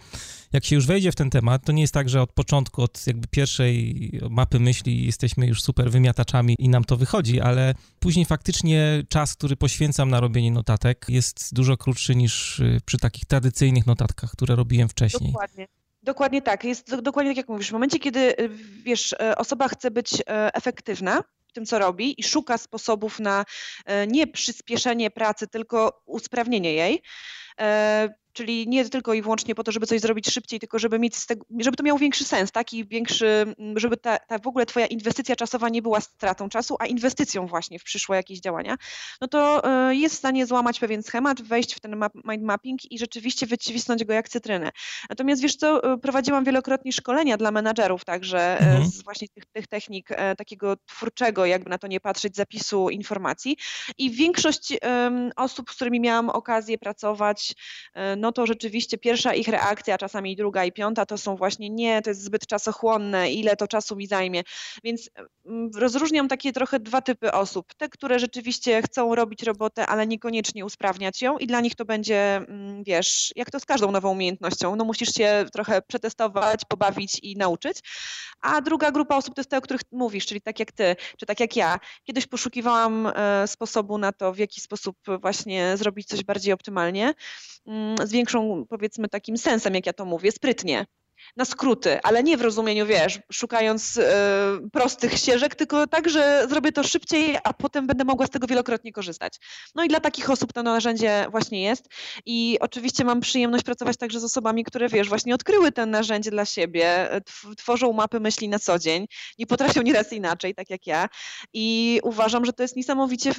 [0.53, 3.07] jak się już wejdzie w ten temat, to nie jest tak, że od początku, od
[3.07, 9.03] jakby pierwszej mapy myśli jesteśmy już super wymiataczami i nam to wychodzi, ale później faktycznie
[9.09, 14.31] czas, który poświęcam na robienie notatek jest dużo krótszy niż y, przy takich tradycyjnych notatkach,
[14.31, 15.33] które robiłem wcześniej.
[15.33, 15.67] Dokładnie.
[16.03, 16.65] Dokładnie tak.
[16.65, 17.69] Jest dokładnie tak, jak mówisz.
[17.69, 18.51] W momencie, kiedy y,
[18.85, 20.23] wiesz, y, osoba chce być
[20.55, 21.23] efektywna,
[21.57, 23.45] tym, co robi i szuka sposobów na
[23.87, 27.03] e, nie przyspieszenie pracy, tylko usprawnienie jej,
[27.61, 31.27] e, czyli nie tylko i wyłącznie po to, żeby coś zrobić szybciej, tylko żeby mieć
[31.27, 33.27] tego, żeby to miało większy sens, taki większy,
[33.59, 37.47] mm, żeby ta, ta w ogóle twoja inwestycja czasowa nie była stratą czasu, a inwestycją
[37.47, 38.77] właśnie w przyszłe jakieś działania,
[39.21, 42.93] no to e, jest w stanie złamać pewien schemat, wejść w ten map, mind mapping
[42.93, 44.71] i rzeczywiście wycisnąć go jak cytrynę.
[45.11, 48.87] Natomiast wiesz co, e, prowadziłam wielokrotnie szkolenia dla menadżerów także e, mhm.
[48.87, 53.57] z właśnie tych, tych technik takiego twórczego, jakby na to nie patrzeć, zapisu informacji
[53.99, 57.55] i większość um, osób, z którymi miałam okazję pracować,
[58.17, 61.71] no no to rzeczywiście pierwsza ich reakcja, a czasami druga i piąta to są właśnie
[61.71, 64.43] nie, to jest zbyt czasochłonne, ile to czasu mi zajmie.
[64.85, 65.11] Więc
[65.45, 67.75] mm, rozróżniam takie trochę dwa typy osób.
[67.75, 72.37] Te, które rzeczywiście chcą robić robotę, ale niekoniecznie usprawniać ją i dla nich to będzie,
[72.37, 77.37] mm, wiesz, jak to z każdą nową umiejętnością, no musisz się trochę przetestować, pobawić i
[77.37, 77.79] nauczyć.
[78.41, 81.27] A druga grupa osób to jest te, o których mówisz, czyli tak jak ty, czy
[81.27, 81.79] tak jak ja.
[82.05, 87.15] Kiedyś poszukiwałam e, sposobu na to, w jaki sposób właśnie zrobić coś bardziej optymalnie.
[87.67, 90.87] Mm, z większą, powiedzmy, takim sensem, jak ja to mówię, sprytnie
[91.37, 94.03] na skróty, ale nie w rozumieniu, wiesz, szukając y,
[94.73, 98.93] prostych ścieżek, tylko tak, że zrobię to szybciej, a potem będę mogła z tego wielokrotnie
[98.93, 99.39] korzystać.
[99.75, 101.89] No i dla takich osób to narzędzie właśnie jest
[102.27, 106.45] i oczywiście mam przyjemność pracować także z osobami, które, wiesz, właśnie odkryły to narzędzie dla
[106.45, 107.09] siebie,
[107.57, 109.07] tworzą mapy myśli na co dzień,
[109.39, 111.09] nie potrafią nieraz inaczej, tak jak ja
[111.53, 113.33] i uważam, że to jest niesamowicie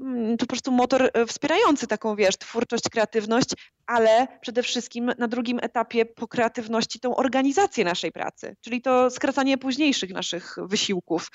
[0.00, 3.48] mm, po prostu motor e, wspierający taką, wiesz, twórczość, kreatywność,
[3.86, 9.58] ale przede wszystkim na drugim etapie po kreatywności tą organizację naszej pracy, czyli to skracanie
[9.58, 11.30] późniejszych naszych wysiłków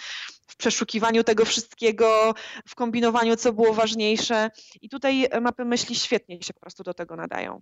[0.47, 2.34] w przeszukiwaniu tego wszystkiego,
[2.67, 4.51] w kombinowaniu, co było ważniejsze.
[4.82, 7.62] I tutaj mapy myśli świetnie się po prostu do tego nadają.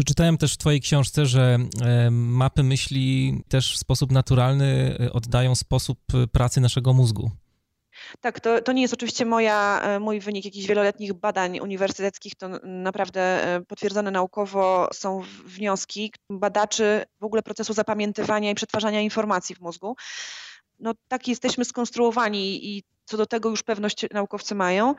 [0.00, 5.54] Przeczytałem też w Twojej książce, że e, mapy myśli też w sposób naturalny e, oddają
[5.54, 5.98] sposób
[6.32, 7.30] pracy naszego mózgu.
[8.20, 12.48] Tak, to, to nie jest oczywiście moja, e, mój wynik jakichś wieloletnich badań uniwersyteckich, to
[12.62, 19.60] naprawdę e, potwierdzone naukowo są wnioski badaczy w ogóle procesu zapamiętywania i przetwarzania informacji w
[19.60, 19.96] mózgu.
[20.78, 24.94] No tak jesteśmy skonstruowani i co do tego już pewność naukowcy mają,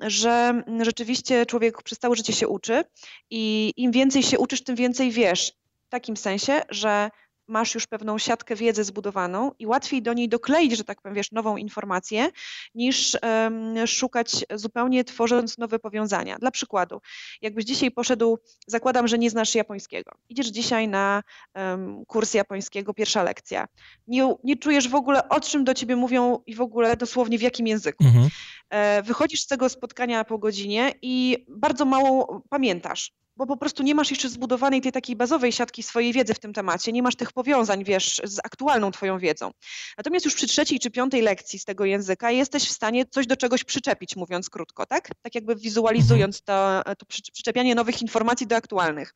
[0.00, 2.84] że rzeczywiście człowiek przez całe życie się uczy
[3.30, 5.52] i im więcej się uczysz, tym więcej wiesz.
[5.86, 7.10] W takim sensie, że
[7.48, 11.32] masz już pewną siatkę wiedzy zbudowaną i łatwiej do niej dokleić, że tak powiem, wiesz,
[11.32, 12.30] nową informację,
[12.74, 16.38] niż um, szukać zupełnie tworząc nowe powiązania.
[16.38, 17.00] Dla przykładu,
[17.42, 20.12] jakbyś dzisiaj poszedł, zakładam, że nie znasz japońskiego.
[20.28, 21.22] Idziesz dzisiaj na
[21.54, 23.68] um, kurs japońskiego, pierwsza lekcja.
[24.06, 27.42] Nie, nie czujesz w ogóle, o czym do ciebie mówią i w ogóle dosłownie w
[27.42, 28.04] jakim języku.
[28.04, 28.28] Mhm.
[28.70, 33.94] E, wychodzisz z tego spotkania po godzinie i bardzo mało pamiętasz bo po prostu nie
[33.94, 37.32] masz jeszcze zbudowanej tej takiej bazowej siatki swojej wiedzy w tym temacie, nie masz tych
[37.32, 39.50] powiązań, wiesz, z aktualną twoją wiedzą.
[39.98, 43.36] Natomiast już przy trzeciej czy piątej lekcji z tego języka jesteś w stanie coś do
[43.36, 45.08] czegoś przyczepić, mówiąc krótko, tak?
[45.22, 49.14] Tak jakby wizualizując to, to przyczepianie nowych informacji do aktualnych.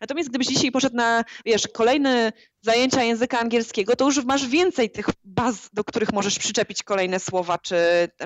[0.00, 5.06] Natomiast gdybyś dzisiaj poszedł na, wiesz, kolejny zajęcia języka angielskiego, to już masz więcej tych
[5.24, 7.76] baz, do których możesz przyczepić kolejne słowa, czy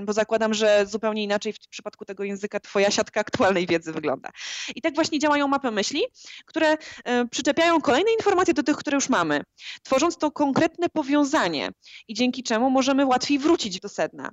[0.02, 4.30] bo zakładam, że zupełnie inaczej w przypadku tego języka twoja siatka aktualnej wiedzy wygląda.
[4.74, 6.02] I tak właśnie działają mapy myśli,
[6.46, 9.42] które e, przyczepiają kolejne informacje do tych, które już mamy,
[9.82, 11.70] tworząc to konkretne powiązanie
[12.08, 14.30] i dzięki czemu możemy łatwiej wrócić do sedna.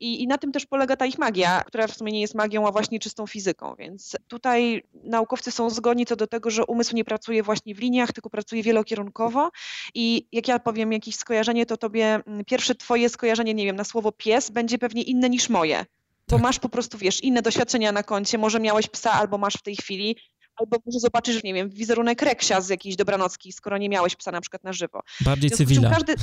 [0.00, 2.68] I, I na tym też polega ta ich magia, która w sumie nie jest magią,
[2.68, 3.74] a właśnie czystą fizyką.
[3.78, 8.12] Więc tutaj naukowcy są zgodni co do tego, że umysł nie pracuje właśnie w liniach,
[8.12, 9.50] tylko pracuje wielokierunkowo.
[9.94, 13.84] I jak ja powiem jakieś skojarzenie, to tobie mm, pierwsze twoje skojarzenie, nie wiem, na
[13.84, 15.84] słowo pies będzie pewnie inne niż moje.
[16.28, 16.42] Bo tak.
[16.42, 19.76] masz po prostu, wiesz, inne doświadczenia na koncie, może miałeś psa albo masz w tej
[19.76, 20.16] chwili,
[20.56, 24.40] albo może zobaczysz, nie wiem, wizerunek reksia z jakiejś dobranocki, skoro nie miałeś psa na
[24.40, 25.02] przykład na żywo.
[25.20, 25.90] Bardziej cywila.
[25.90, 26.14] Każdy,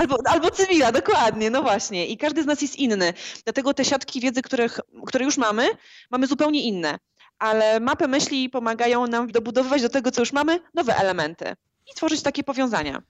[0.00, 2.06] albo, albo cywila, dokładnie, no właśnie.
[2.06, 3.12] I każdy z nas jest inny.
[3.44, 5.68] Dlatego te siatki wiedzy, których, które już mamy,
[6.10, 6.98] mamy zupełnie inne.
[7.38, 11.54] Ale mapy myśli pomagają nam dobudowywać do tego, co już mamy, nowe elementy
[11.92, 13.02] i tworzyć takie powiązania.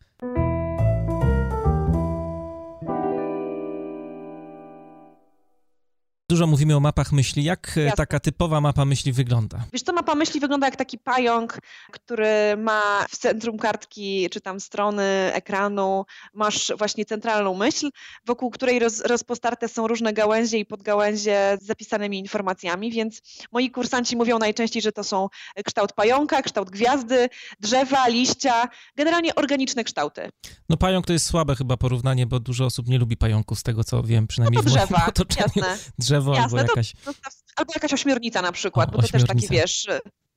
[6.31, 7.45] Dużo mówimy o mapach myśli.
[7.45, 7.97] Jak e, Jasne.
[7.97, 9.59] taka typowa mapa myśli wygląda?
[9.73, 11.59] Wiesz co, mapa myśli wygląda jak taki pająk,
[11.93, 17.91] który ma w centrum kartki czy tam strony ekranu, masz właśnie centralną myśl,
[18.27, 23.21] wokół której roz, rozpostarte są różne gałęzie i podgałęzie z zapisanymi informacjami, więc
[23.53, 25.29] moi kursanci mówią najczęściej, że to są
[25.65, 27.29] kształt pająka, kształt gwiazdy,
[27.61, 30.29] drzewa, liścia, generalnie organiczne kształty.
[30.69, 33.85] No pająk to jest słabe chyba porównanie, bo dużo osób nie lubi pająków, z tego
[33.85, 35.49] co wiem, przynajmniej No to w moim drzewa, otoczeniu.
[35.57, 35.79] jasne.
[36.21, 36.93] Drzewo Jasne, albo to- jakaś...
[37.57, 39.87] Albo jakaś ośmiornica na przykład, O, bo to też taki, wiesz,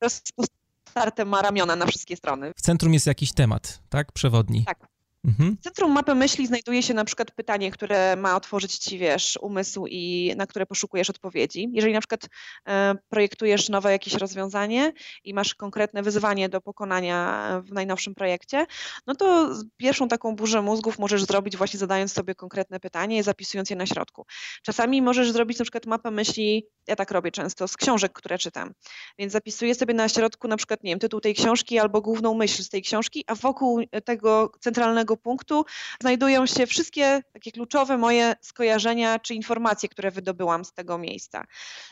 [0.00, 2.52] rozpostarte ma ramiona na wszystkie strony.
[2.56, 4.12] W centrum jest jakiś temat, tak?
[4.12, 4.64] Przewodni.
[4.64, 4.91] Tak.
[5.24, 5.56] Mhm.
[5.56, 9.86] W centrum mapy myśli znajduje się na przykład pytanie, które ma otworzyć ci, wiesz, umysł
[9.86, 11.68] i na które poszukujesz odpowiedzi.
[11.72, 12.28] Jeżeli na przykład
[12.68, 14.92] e, projektujesz nowe jakieś rozwiązanie
[15.24, 18.66] i masz konkretne wyzwanie do pokonania w najnowszym projekcie,
[19.06, 23.70] no to pierwszą taką burzę mózgów możesz zrobić właśnie zadając sobie konkretne pytanie i zapisując
[23.70, 24.26] je na środku.
[24.62, 28.72] Czasami możesz zrobić na przykład mapę myśli, ja tak robię często, z książek, które czytam.
[29.18, 32.62] Więc zapisuję sobie na środku na przykład, nie wiem, tytuł tej książki albo główną myśl
[32.62, 35.64] z tej książki, a wokół tego centralnego punktu
[36.00, 41.44] znajdują się wszystkie takie kluczowe moje skojarzenia czy informacje, które wydobyłam z tego miejsca.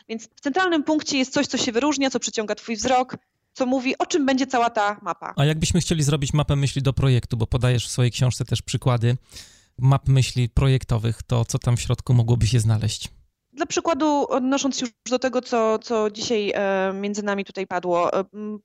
[0.09, 3.17] Więc w centralnym punkcie jest coś, co się wyróżnia, co przyciąga twój wzrok,
[3.53, 5.33] co mówi, o czym będzie cała ta mapa.
[5.37, 9.17] A jakbyśmy chcieli zrobić mapę myśli do projektu, bo podajesz w swojej książce też przykłady
[9.77, 13.09] map myśli projektowych, to co tam w środku mogłoby się znaleźć?
[13.53, 18.23] Dla przykładu, odnosząc już do tego, co, co dzisiaj e, między nami tutaj padło, e,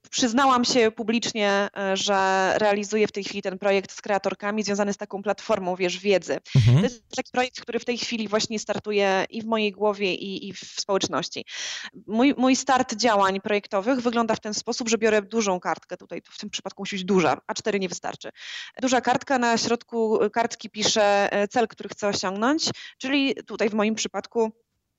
[0.09, 4.97] przyznałam się publicznie, e, że realizuję w tej chwili ten projekt z kreatorkami związany z
[4.97, 6.37] taką platformą, wiesz, wiedzy.
[6.53, 6.83] To Mhm.
[6.83, 10.53] jest taki projekt, który w tej chwili właśnie startuje i w mojej głowie, i, i
[10.53, 11.45] w społeczności.
[12.07, 16.37] Mój, mój start działań projektowych wygląda w ten sposób, że biorę dużą kartkę, tutaj w
[16.37, 18.29] tym przypadku musi być duża, A4 nie wystarczy.
[18.81, 24.51] Duża kartka, na środku kartki piszę cel, który chcę osiągnąć, czyli tutaj w moim przypadku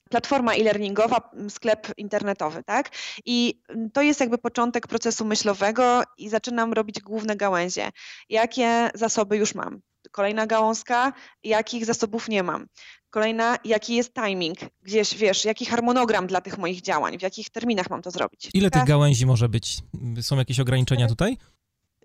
[0.09, 2.89] platforma e-learningowa, sklep internetowy, tak?
[3.25, 3.61] I
[3.93, 7.89] to jest jakby początek procesu myślowego i zaczynam robić główne gałęzie.
[8.29, 9.81] Jakie zasoby już mam?
[10.11, 12.65] Kolejna gałązka, jakich zasobów nie mam.
[13.09, 17.89] Kolejna, jaki jest timing, gdzieś wiesz, jaki harmonogram dla tych moich działań, w jakich terminach
[17.89, 18.49] mam to zrobić.
[18.53, 19.77] Ile tych gałęzi może być?
[20.21, 21.37] Są jakieś ograniczenia tutaj?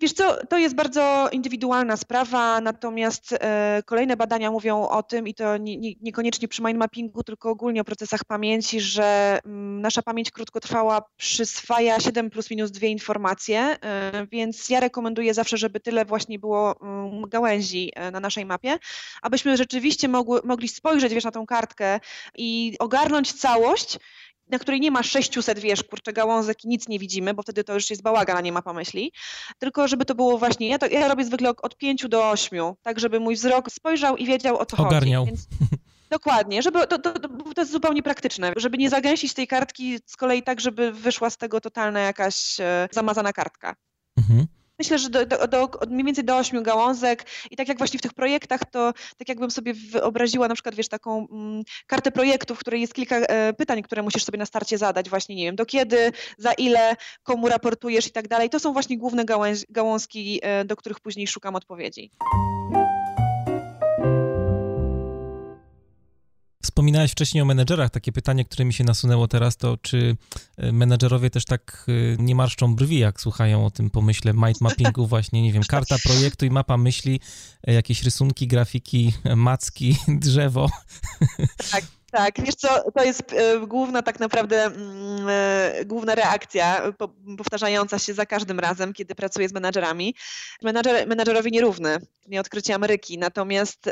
[0.00, 5.34] Wiesz co, to jest bardzo indywidualna sprawa, natomiast e, kolejne badania mówią o tym i
[5.34, 10.02] to nie, nie, niekoniecznie przy mind mappingu, tylko ogólnie o procesach pamięci, że mm, nasza
[10.02, 16.04] pamięć krótkotrwała przyswaja 7 plus minus 2 informacje, e, więc ja rekomenduję zawsze, żeby tyle
[16.04, 18.78] właśnie było mm, gałęzi e, na naszej mapie,
[19.22, 22.00] abyśmy rzeczywiście mogły, mogli spojrzeć wiesz, na tą kartkę
[22.36, 23.98] i ogarnąć całość,
[24.48, 27.74] na której nie ma 600, wiesz, kurczę, gałązek i nic nie widzimy, bo wtedy to
[27.74, 29.12] już jest bałagan, a nie mapa myśli.
[29.58, 32.58] Tylko żeby to było właśnie, ja, to, ja robię zwykle od- od 5 do 8,
[32.82, 35.24] tak żeby mój wzrok spojrzał i wiedział o co Ogarniał.
[35.26, 35.36] chodzi.
[35.36, 35.46] Więc,
[36.10, 40.16] dokładnie, żeby to, to, to, to jest zupełnie praktyczne, żeby nie zagęścić tej kartki z
[40.16, 43.74] kolei tak, żeby wyszła z tego totalna jakaś e, zamazana kartka.
[44.18, 44.46] Mhm.
[44.78, 48.02] Myślę, że do, do, do, mniej więcej do ośmiu gałązek i tak jak właśnie w
[48.02, 52.58] tych projektach, to tak jakbym sobie wyobraziła na przykład, wiesz, taką mm, kartę projektu, w
[52.58, 55.66] której jest kilka e, pytań, które musisz sobie na starcie zadać, właśnie nie wiem, do
[55.66, 58.50] kiedy, za ile, komu raportujesz i tak dalej.
[58.50, 59.24] To są właśnie główne
[59.70, 62.10] gałązki, e, do których później szukam odpowiedzi.
[66.74, 67.90] Wspominałeś wcześniej o menedżerach.
[67.90, 70.16] Takie pytanie, które mi się nasunęło teraz, to czy
[70.56, 75.06] e, menedżerowie też tak e, nie marszczą brwi, jak słuchają o tym pomyśle mind mappingu
[75.14, 77.20] właśnie, nie wiem, karta projektu i mapa myśli,
[77.66, 80.70] e, jakieś rysunki, grafiki, macki, drzewo.
[81.70, 81.84] Tak,
[82.38, 88.14] wiesz co, to jest e, główna tak naprawdę mm, e, główna reakcja, po, powtarzająca się
[88.14, 90.14] za każdym razem, kiedy pracuję z menadżerami.
[90.62, 91.96] Menadżer, menadżerowi nierówny,
[92.28, 93.18] nie odkrycie Ameryki.
[93.18, 93.90] Natomiast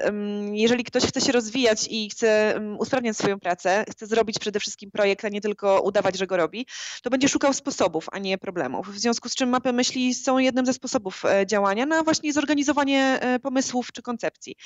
[0.52, 5.24] jeżeli ktoś chce się rozwijać i chce usprawniać swoją pracę, chce zrobić przede wszystkim projekt,
[5.24, 6.66] a nie tylko udawać, że go robi,
[7.02, 8.88] to będzie szukał sposobów, a nie problemów.
[8.88, 13.20] W związku z czym mapy myśli są jednym ze sposobów e, działania na właśnie zorganizowanie
[13.42, 14.56] pomysłów czy koncepcji.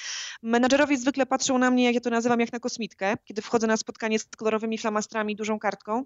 [0.42, 3.76] Menadżerowie zwykle patrzą na mnie, jak ja to nazywam, jak na kosmitkę, kiedy wchodzę na
[3.76, 6.04] spotkanie z kolorowymi flamastrami, dużą kartką.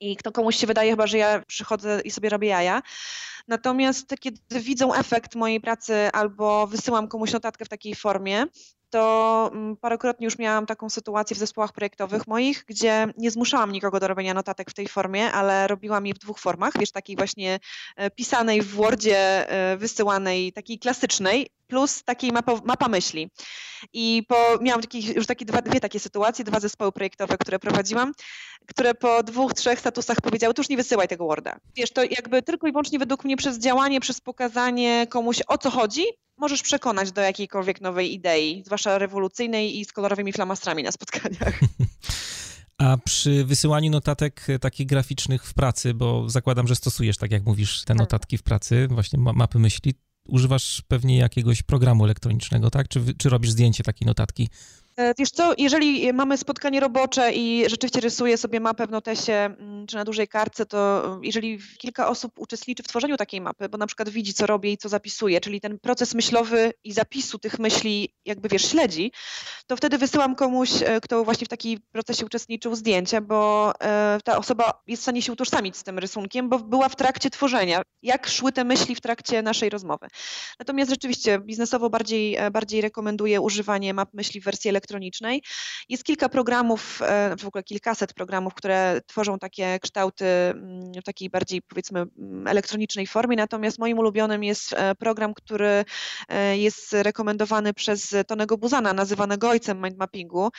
[0.00, 2.82] I kto komuś się wydaje chyba, że ja przychodzę i sobie robię jaja.
[3.48, 8.46] Natomiast kiedy widzą efekt mojej pracy albo wysyłam komuś notatkę w takiej formie,
[8.94, 14.00] to mm, parokrotnie już miałam taką sytuację w zespołach projektowych moich, gdzie nie zmuszałam nikogo
[14.00, 17.58] do robienia notatek w tej formie, ale robiłam je w dwóch formach, wiesz, takiej właśnie
[17.96, 23.30] e, pisanej w Wordzie, e, wysyłanej, takiej klasycznej, plus takiej mapa, mapa myśli.
[23.92, 28.12] I po, miałam takich, już takie dwa, dwie takie sytuacje, dwa zespoły projektowe, które prowadziłam,
[28.66, 31.56] które po dwóch, trzech statusach powiedziały, to już nie wysyłaj tego Worda.
[31.76, 35.70] Wiesz, to jakby tylko i wyłącznie według mnie przez działanie, przez pokazanie komuś o co
[35.70, 36.04] chodzi,
[36.36, 41.60] możesz przekonać do jakiejkolwiek nowej idei, zwłaszcza rewolucyjnej i z kolorowymi flamastrami na spotkaniach.
[42.78, 47.80] A przy wysyłaniu notatek takich graficznych w pracy, bo zakładam, że stosujesz, tak jak mówisz,
[47.80, 47.96] te tak.
[47.96, 49.94] notatki w pracy, właśnie mapy myśli,
[50.28, 52.88] używasz pewnie jakiegoś programu elektronicznego, tak?
[52.88, 54.48] Czy, czy robisz zdjęcie takiej notatki?
[54.96, 59.86] E, wiesz co, jeżeli mamy spotkanie robocze i rzeczywiście rysuję sobie mapę w notesie mm,
[59.86, 63.78] czy na dużej kartce, to mm, jeżeli kilka osób uczestniczy w tworzeniu takiej mapy, bo
[63.78, 67.58] na przykład widzi, co robię i co zapisuję, czyli ten proces myślowy i zapisu tych
[67.58, 69.12] myśli jakby, wiesz, śledzi,
[69.66, 74.38] to wtedy wysyłam komuś, e, kto właśnie w takim procesie uczestniczył zdjęcie, bo e, ta
[74.38, 77.82] osoba jest w stanie się utożsamić z tym rysunkiem, bo była w trakcie tworzenia.
[78.02, 80.06] Jak szły te myśli w trakcie naszej rozmowy.
[80.58, 85.42] Natomiast rzeczywiście biznesowo bardziej, bardziej rekomenduję używanie map myśli w wersji elektronicznej, elektronicznej.
[85.88, 91.30] Jest kilka programów, e, w ogóle kilkaset programów, które tworzą takie kształty mm, w takiej
[91.30, 95.84] bardziej powiedzmy mm, elektronicznej formie, natomiast moim ulubionym jest e, program, który
[96.28, 100.50] e, jest rekomendowany przez Tonego Buzana, nazywanego ojcem mindmappingu.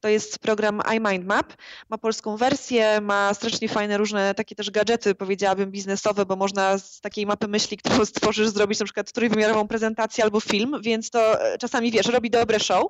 [0.00, 1.52] To jest program iMindMap.
[1.90, 7.00] Ma polską wersję, ma strasznie fajne różne takie też gadżety, powiedziałabym, biznesowe, bo można z
[7.00, 11.90] takiej mapy myśli, którą stworzysz, zrobić na przykład trójwymiarową prezentację albo film, więc to czasami,
[11.90, 12.82] wiesz, robi dobre show.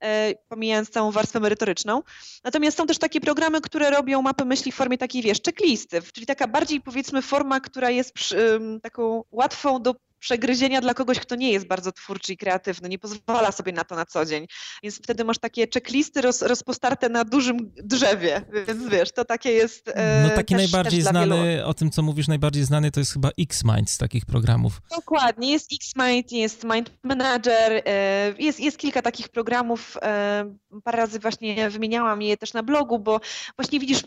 [0.00, 2.02] E, pomijając całą warstwę merytoryczną.
[2.44, 6.26] Natomiast są też takie programy, które robią mapy myśli w formie takiej, wiesz, checklisty, czyli
[6.26, 11.52] taka bardziej powiedzmy forma, która jest przy, taką łatwą do przegryzienia dla kogoś, kto nie
[11.52, 14.46] jest bardzo twórczy i kreatywny, nie pozwala sobie na to na co dzień.
[14.82, 19.88] Więc wtedy masz takie checklisty roz, rozpostarte na dużym drzewie, więc wiesz, to takie jest
[19.94, 21.68] e, No taki też, najbardziej też znany, wielu.
[21.68, 24.80] o tym co mówisz, najbardziej znany to jest chyba X-Mind z takich programów.
[24.96, 30.54] Dokładnie, jest X-Mind, jest Mind Manager, e, jest, jest kilka takich programów, e,
[30.84, 33.20] parę razy właśnie wymieniałam je też na blogu, bo
[33.56, 34.02] właśnie widzisz,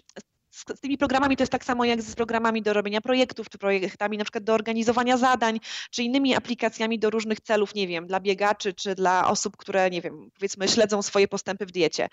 [0.52, 4.18] z, tymi programami to jest tak samo jak z programami do robienia projektów, czy projektami
[4.18, 5.60] na przykład do organizowania zadań,
[5.92, 10.02] czy innymi aplikacjami do różnych celów, nie wiem, dla biegaczy, czy dla osób, które, nie
[10.02, 12.08] wiem, powiedzmy śledzą swoje postępy w diecie.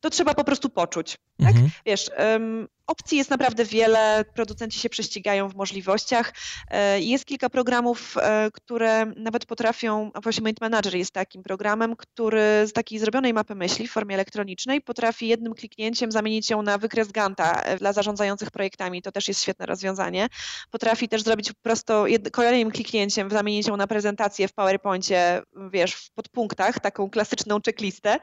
[0.00, 1.48] To trzeba po prostu poczuć, tak?
[1.48, 1.70] Mhm.
[1.86, 6.32] Wiesz, um, Opcji jest naprawdę wiele, producenci się prześcigają w możliwościach.
[6.70, 10.10] E, jest kilka programów, e, które nawet potrafią,
[10.42, 15.28] Mind Manager jest takim programem, który z takiej zrobionej mapy myśli w formie elektronicznej potrafi
[15.28, 19.02] jednym kliknięciem zamienić ją na wykres Ganta dla zarządzających projektami.
[19.02, 20.28] To też jest świetne rozwiązanie.
[20.70, 21.92] Potrafi też zrobić po prostu
[22.32, 28.18] kolejnym kliknięciem zamienić ją na prezentację w PowerPoincie, wiesz, w podpunktach, taką klasyczną checklistę.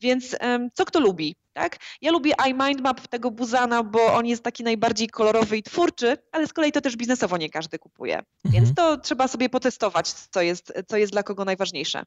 [0.00, 0.36] Więc
[0.74, 1.36] co kto lubi?
[1.56, 1.76] Tak?
[2.02, 6.52] Ja lubię iMindMap tego Buzana, bo on jest taki najbardziej kolorowy i twórczy, ale z
[6.52, 8.18] kolei to też biznesowo nie każdy kupuje.
[8.18, 8.64] Mhm.
[8.64, 12.02] Więc to trzeba sobie potestować, co jest, co jest dla kogo najważniejsze.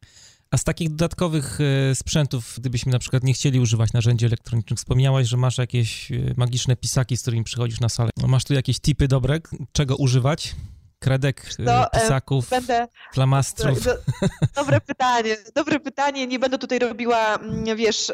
[0.52, 5.28] A z takich dodatkowych e, sprzętów, gdybyśmy na przykład nie chcieli używać narzędzi elektronicznych, wspomniałaś,
[5.28, 8.10] że masz jakieś e, magiczne pisaki, z którymi przychodzisz na salę.
[8.28, 9.40] Masz tu jakieś tipy dobre,
[9.72, 10.56] czego używać?
[11.00, 13.84] Kredek, to, y, pisaków, będę, flamastrów?
[13.84, 13.96] Do,
[14.62, 16.28] dobre pytanie, dobre pytanie.
[16.28, 18.12] Nie będę tutaj robiła, mm, wiesz,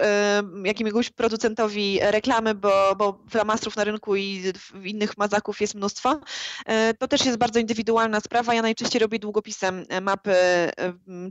[0.63, 6.19] jakiemuś producentowi reklamy, bo, bo flamastrów na rynku i innych mazaków jest mnóstwo.
[6.65, 8.53] E, to też jest bardzo indywidualna sprawa.
[8.53, 10.35] Ja najczęściej robię długopisem e, mapy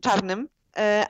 [0.03, 0.64] czarnym, E,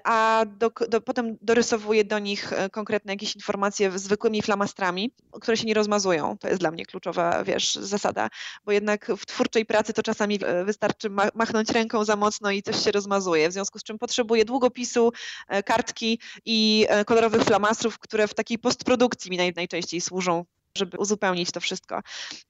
[0.05, 5.67] a do, do, potem dorysowuję do nich e, konkretne jakieś informacje zwykłymi flamastrami, które się
[5.67, 6.39] nie rozmazują.
[6.39, 8.31] To jest dla mnie kluczowa, wiesz, zasada,
[8.65, 12.85] bo jednak w twórczej pracy to czasami e, wystarczy machnąć ręką za mocno i coś
[12.85, 15.13] się rozmazuje, w związku z czym potrzebuję długopisu,
[15.65, 20.45] kartki i kolorowych flamastrów, które w takiej postprodukcji mi naj, najczęściej służą
[20.79, 22.01] żeby uzupełnić to wszystko.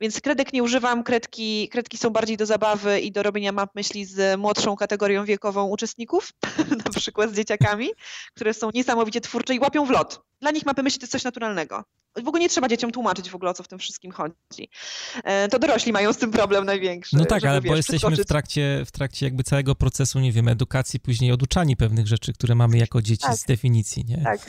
[0.01, 4.05] Więc kredek nie używam, kredki, kredki są bardziej do zabawy i do robienia map myśli
[4.05, 6.33] z młodszą kategorią wiekową uczestników,
[6.85, 7.91] na przykład z dzieciakami,
[8.35, 10.23] które są niesamowicie twórcze i łapią w lot.
[10.41, 11.85] Dla nich mapy myśli to jest coś naturalnego.
[12.25, 14.71] W ogóle nie trzeba dzieciom tłumaczyć w ogóle o co w tym wszystkim chodzi.
[15.25, 17.17] E, to dorośli mają z tym problem największy.
[17.17, 20.49] No tak, ale wiesz, bo jesteśmy w trakcie, w trakcie jakby całego procesu, nie wiem,
[20.49, 23.37] edukacji, później oduczani pewnych rzeczy, które mamy jako dzieci tak.
[23.37, 24.23] z definicji, nie?
[24.25, 24.41] Tak.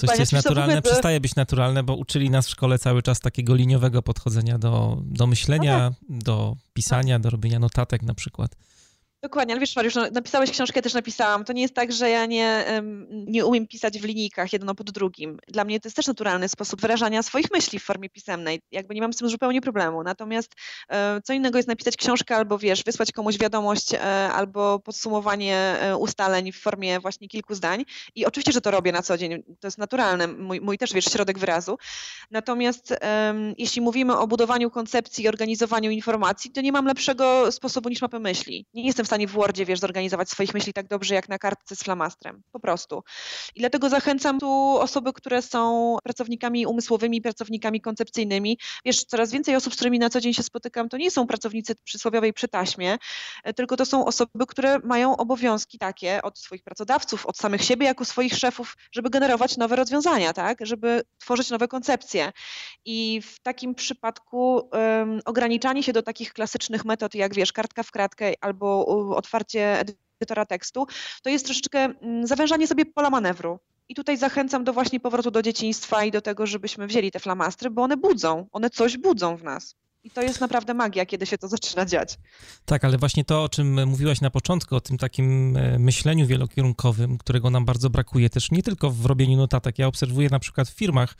[0.00, 3.54] Coś, co jest naturalne, przestaje być naturalne, bo uczyli nas w szkole cały czas takiego
[3.54, 6.24] liniowego podchodzenia do, do myślenia, no tak.
[6.24, 8.56] do pisania, do robienia notatek na przykład.
[9.24, 11.44] Dokładnie, ale wiesz Mariusz, no, napisałeś książkę, też napisałam.
[11.44, 12.64] To nie jest tak, że ja nie,
[13.12, 15.38] nie umiem pisać w linijkach jedno pod drugim.
[15.48, 18.60] Dla mnie to jest też naturalny sposób wyrażania swoich myśli w formie pisemnej.
[18.72, 20.02] Jakby nie mam z tym zupełnie problemu.
[20.02, 20.52] Natomiast
[20.88, 24.00] e, co innego jest napisać książkę albo wiesz, wysłać komuś wiadomość e,
[24.32, 27.84] albo podsumowanie e, ustaleń w formie właśnie kilku zdań.
[28.14, 29.42] I oczywiście, że to robię na co dzień.
[29.60, 31.78] To jest naturalne, mój, mój też wiesz, środek wyrazu.
[32.30, 32.94] Natomiast
[33.58, 38.18] jeśli mówimy o budowaniu koncepcji i organizowaniu informacji, to nie mam lepszego sposobu niż mapę
[38.18, 38.66] myśli.
[38.74, 41.76] Nie jestem w stanie w Wordzie, wiesz, zorganizować swoich myśli tak dobrze jak na kartce
[41.76, 42.42] z flamastrem.
[42.52, 43.02] Po prostu.
[43.54, 48.58] I dlatego zachęcam tu osoby, które są pracownikami umysłowymi, pracownikami koncepcyjnymi.
[48.84, 51.74] Wiesz, coraz więcej osób, z którymi na co dzień się spotykam, to nie są pracownicy
[51.84, 52.98] przysłowiowej przy taśmie,
[53.44, 57.86] e, tylko to są osoby, które mają obowiązki takie od swoich pracodawców, od samych siebie
[57.86, 60.58] jako swoich szefów, żeby generować nowe rozwiązania, tak?
[60.66, 62.32] Żeby tworzyć nowe koncepcje.
[62.84, 67.90] I w takim przypadku um, ograniczanie się do takich klasycznych metod, jak wiesz, kartka w
[67.90, 69.84] kratkę albo otwarcie
[70.20, 70.86] edytora tekstu,
[71.22, 73.58] to jest troszeczkę mm, zawężanie sobie pola manewru.
[73.88, 77.70] I tutaj zachęcam do właśnie powrotu do dzieciństwa i do tego, żebyśmy wzięli te flamastry,
[77.70, 79.74] bo one budzą, one coś budzą w nas.
[80.04, 82.18] I to jest naprawdę magia, kiedy się to zaczyna dziać.
[82.64, 87.18] Tak, ale właśnie to, o czym mówiłaś na początku, o tym takim e, myśleniu wielokierunkowym,
[87.18, 89.78] którego nam bardzo brakuje też nie tylko w robieniu notatek.
[89.78, 91.14] Ja obserwuję na przykład w firmach,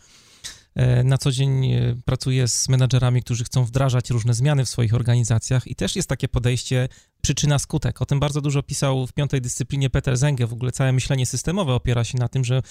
[1.05, 5.67] na co dzień e, pracuję z menadżerami, którzy chcą wdrażać różne zmiany w swoich organizacjach
[5.67, 6.89] i też jest takie podejście
[7.23, 8.03] przyczyna-skutek.
[8.03, 10.47] O tym bardzo dużo pisał w piątej dyscyplinie Peter Zenge.
[10.47, 12.63] W ogóle całe myślenie systemowe opiera się na tym, że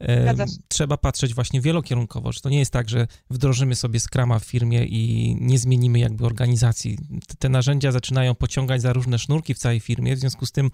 [0.00, 0.34] e,
[0.68, 4.84] trzeba patrzeć właśnie wielokierunkowo, że to nie jest tak, że wdrożymy sobie skrama w firmie
[4.84, 6.98] i nie zmienimy jakby organizacji.
[7.38, 10.70] Te narzędzia zaczynają pociągać za różne sznurki w całej firmie, w związku z tym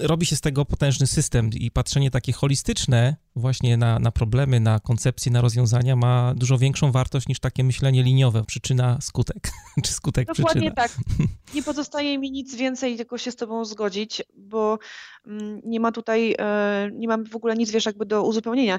[0.00, 4.80] robi się z tego potężny system i patrzenie takie holistyczne właśnie na, na problemy, na
[4.80, 9.50] koncepcje, na rozwiązania ma dużo większą wartość niż takie myślenie liniowe, przyczyna, skutek,
[9.84, 10.74] czy skutek, Dokładnie przyczyna.
[10.74, 10.92] tak.
[11.54, 14.78] Nie pozostaje mi nic więcej, tylko się z tobą zgodzić, bo
[15.26, 18.78] mm, nie ma tutaj, e, nie mam w ogóle nic, wiesz, jakby do uzupełnienia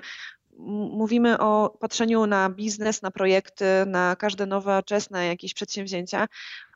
[0.57, 6.27] mówimy o patrzeniu na biznes, na projekty, na każde nowe, czesne jakieś przedsięwzięcia,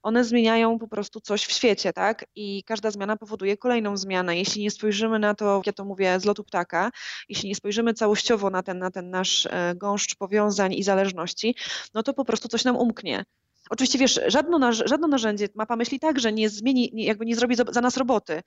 [0.04, 2.26] one zmieniają po prostu coś w świecie, tak?
[2.36, 4.38] I każda zmiana powoduje kolejną zmianę.
[4.38, 6.92] Jeśli nie spojrzymy na to, ja to mówię, z lotu ptaka,
[7.30, 11.56] jeśli nie spojrzymy całościowo na ten, na ten nasz e, gąszcz powiązań i zależności,
[11.94, 13.26] no to po prostu coś nam umknie.
[13.70, 17.98] Oczywiście wiesz, żadne, żadne narzędzie, mapa myśli także nie zmieni, jakby nie zrobi za nas
[17.98, 18.42] roboty.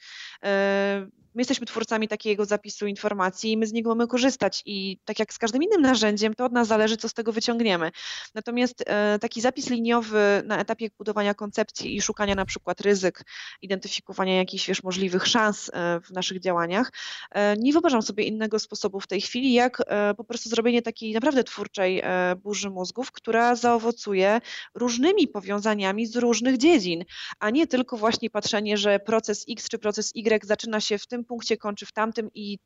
[1.34, 5.32] My jesteśmy twórcami takiego zapisu informacji i my z niego mamy korzystać i tak jak
[5.32, 7.90] z każdym innym narzędziem, to od nas zależy, co z tego wyciągniemy.
[8.34, 13.24] Natomiast e, taki zapis liniowy na etapie budowania koncepcji i szukania na przykład ryzyk,
[13.62, 16.92] identyfikowania jakichś wiesz, możliwych szans e, w naszych działaniach,
[17.30, 19.82] e, nie wyobrażam sobie innego sposobu w tej chwili, jak
[20.16, 22.02] po prostu zrobienie takiej naprawdę twórczej
[22.42, 24.40] burzy mózgów, która zaowocuje
[24.74, 27.04] różnymi powiązaniami z różnych dziedzin,
[27.38, 31.21] a nie tylko właśnie patrzenie, że proces X czy proces Y zaczyna się w tym
[31.22, 32.58] tym punkcie kończy w tamtym i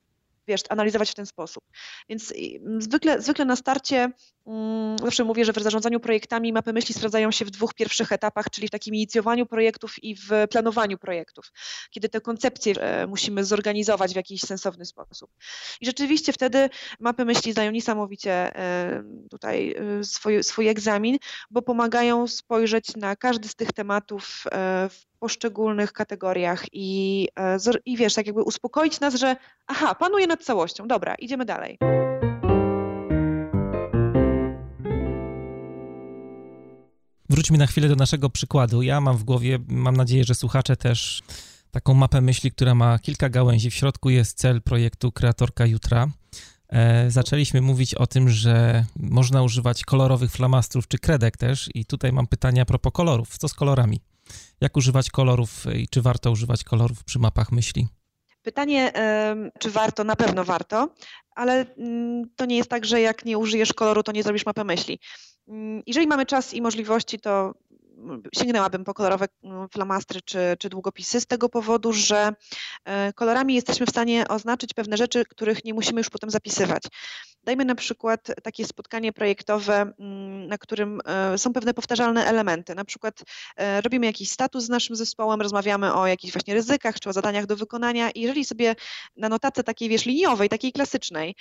[0.49, 1.65] wiesz, analizować w ten sposób.
[2.09, 2.35] Więc
[2.79, 4.11] zwykle, zwykle na starcie
[4.45, 8.51] um, zawsze mówię, że w zarządzaniu projektami mapy myśli sprawdzają się w dwóch pierwszych etapach,
[8.51, 11.53] czyli w takim inicjowaniu projektów i w planowaniu projektów,
[11.91, 15.31] kiedy te koncepcje e, musimy zorganizować w jakiś sensowny sposób.
[15.81, 21.17] I rzeczywiście wtedy mapy myśli zdają niesamowicie e, tutaj e, swój, swój egzamin,
[21.51, 27.97] bo pomagają spojrzeć na każdy z tych tematów e, w poszczególnych kategoriach i, e, i
[27.97, 31.79] wiesz, tak jakby uspokoić nas, że aha, panuje nad całością, dobra, idziemy dalej.
[37.31, 38.83] Wróćmy na chwilę do naszego przykładu.
[38.83, 41.23] Ja mam w głowie, mam nadzieję, że słuchacze też
[41.71, 43.71] taką mapę myśli, która ma kilka gałęzi.
[43.71, 46.09] W środku jest cel projektu Kreatorka Jutra.
[46.69, 52.13] E, zaczęliśmy mówić o tym, że można używać kolorowych flamastrów czy kredek też i tutaj
[52.13, 53.39] mam pytania a propos kolorów.
[53.39, 54.01] Co z kolorami?
[54.61, 57.89] Jak używać kolorów i czy warto używać kolorów przy mapach myśli?
[58.43, 58.93] Pytanie,
[59.59, 60.05] czy warto?
[60.05, 60.95] Na pewno warto,
[61.35, 64.65] ale mm, to nie jest tak, że jak nie użyjesz koloru, to nie zrobisz mapy
[64.65, 64.99] myśli.
[65.49, 67.55] Mm, jeżeli mamy czas i możliwości, to
[68.35, 72.33] sięgnęłabym po kolorowe mm, flamastry czy, czy długopisy z tego powodu, że
[72.85, 76.83] e, kolorami jesteśmy w stanie oznaczyć pewne rzeczy, których nie musimy już potem zapisywać.
[77.45, 82.75] Dajmy na przykład takie spotkanie projektowe, mm, na którym e, są pewne powtarzalne elementy.
[82.75, 83.23] Na przykład
[83.57, 87.47] e, robimy jakiś status z naszym zespołem, rozmawiamy o jakichś właśnie ryzykach czy o zadaniach
[87.47, 88.75] do wykonania i jeżeli sobie
[89.17, 91.35] na notatce takiej wiesz liniowej, takiej klasycznej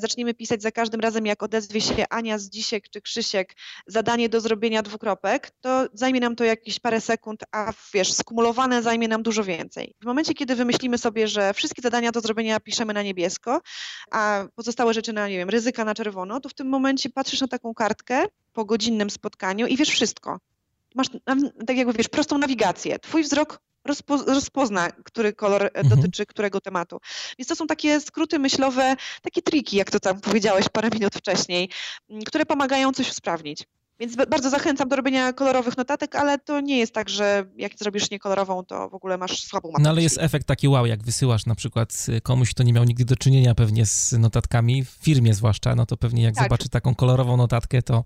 [0.00, 3.54] zaczniemy pisać za każdym razem jak odezwie się Ania z Dzisiek czy Krzysiek
[3.86, 9.08] zadanie do zrobienia dwukropek, to zajmie nam to jakieś parę sekund, a wiesz, skumulowane zajmie
[9.08, 9.94] nam dużo więcej.
[10.02, 13.60] W momencie, kiedy wymyślimy sobie, że wszystkie zadania do zrobienia piszemy na niebiesko,
[14.10, 17.48] a pozostałe rzeczy na, nie wiem, ryzyka na czerwono, to w tym momencie patrzysz na
[17.48, 20.38] taką kartkę po godzinnym spotkaniu i wiesz wszystko.
[20.94, 21.06] Masz,
[21.66, 22.98] tak jakby wiesz, prostą nawigację.
[22.98, 25.88] Twój wzrok rozpo, rozpozna, który kolor mhm.
[25.88, 27.00] dotyczy którego tematu.
[27.38, 31.70] Więc to są takie skróty myślowe, takie triki, jak to tam powiedziałeś parę minut wcześniej,
[32.26, 33.66] które pomagają coś usprawnić.
[34.02, 38.10] Więc bardzo zachęcam do robienia kolorowych notatek, ale to nie jest tak, że jak zrobisz
[38.10, 39.82] niekolorową, to w ogóle masz słabą mapę.
[39.82, 43.04] No ale jest efekt taki wow, jak wysyłasz na przykład komuś, kto nie miał nigdy
[43.04, 46.44] do czynienia pewnie z notatkami, w firmie zwłaszcza, no to pewnie jak tak.
[46.44, 48.04] zobaczy taką kolorową notatkę, to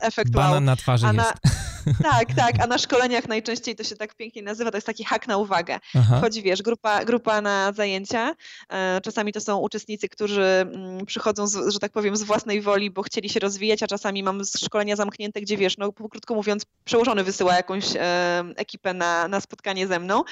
[0.00, 0.60] efekt Banan wow.
[0.60, 1.60] na twarzy a na, jest.
[2.02, 5.28] Tak, tak, a na szkoleniach najczęściej to się tak pięknie nazywa, to jest taki hak
[5.28, 5.80] na uwagę.
[5.94, 6.18] Aha.
[6.18, 8.34] Wchodzi, wiesz, grupa, grupa na zajęcia,
[8.68, 12.90] e, czasami to są uczestnicy, którzy mm, przychodzą, z, że tak powiem, z własnej woli,
[12.90, 17.24] bo chcieli się rozwijać, a czasami mam szkolenia zamknięte, gdzie, wiesz, no krótko mówiąc, przełożony
[17.24, 20.22] wysyła jakąś e, ekipę na, na spotkanie ze mną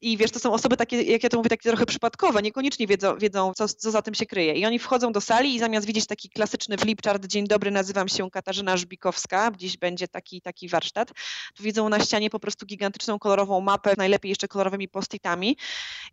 [0.00, 3.18] i wiesz, to są osoby takie, jak ja to mówię, takie trochę przypadkowe, niekoniecznie wiedzą,
[3.18, 4.54] wiedzą co, co za tym się kryje.
[4.54, 8.30] I oni wchodzą do sali i zamiast widzieć taki klasyczny flipchart, dzień dobry, nazywam się
[8.30, 8.76] Katarzyna
[9.56, 11.08] Dziś będzie taki, taki warsztat,
[11.56, 15.56] to widzą na ścianie po prostu gigantyczną kolorową mapę, najlepiej jeszcze kolorowymi postitami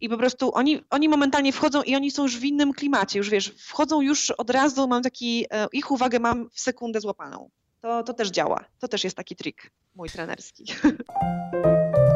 [0.01, 3.29] i po prostu oni, oni momentalnie wchodzą i oni są już w innym klimacie, już
[3.29, 7.49] wiesz, wchodzą już od razu, mam taki, e, ich uwagę mam w sekundę złapaną.
[7.81, 8.65] To, to też działa.
[8.79, 10.65] To też jest taki trik mój trenerski.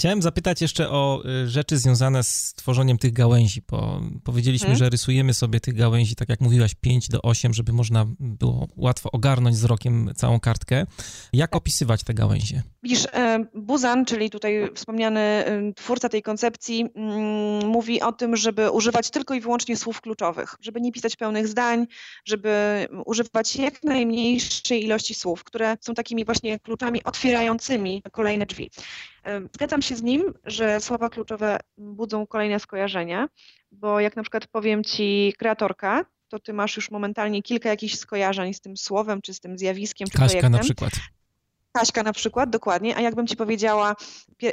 [0.00, 4.78] Chciałem zapytać jeszcze o y, rzeczy związane z tworzeniem tych gałęzi, bo powiedzieliśmy, hmm?
[4.78, 9.10] że rysujemy sobie tych gałęzi, tak jak mówiłaś, 5 do 8, żeby można było łatwo
[9.12, 10.86] ogarnąć wzrokiem całą kartkę.
[11.32, 12.62] Jak opisywać te gałęzie?
[12.82, 18.70] Widzisz, e, Buzan, czyli tutaj wspomniany e, twórca tej koncepcji, mm, mówi o tym, żeby
[18.70, 21.86] używać tylko i wyłącznie słów kluczowych, żeby nie pisać pełnych zdań,
[22.24, 22.50] żeby
[23.06, 28.70] używać jak najmniejszej ilości słów, które są takimi właśnie kluczami otwierającymi kolejne drzwi.
[29.54, 33.28] Zgadzam się z nim, że słowa kluczowe budzą kolejne skojarzenia,
[33.72, 38.54] bo jak na przykład powiem Ci kreatorka, to Ty masz już momentalnie kilka jakichś skojarzeń
[38.54, 40.52] z tym słowem, czy z tym zjawiskiem, czy Kaśka projektem.
[40.52, 40.92] na przykład.
[41.72, 43.96] Kaśka na przykład, dokładnie, a jakbym ci powiedziała,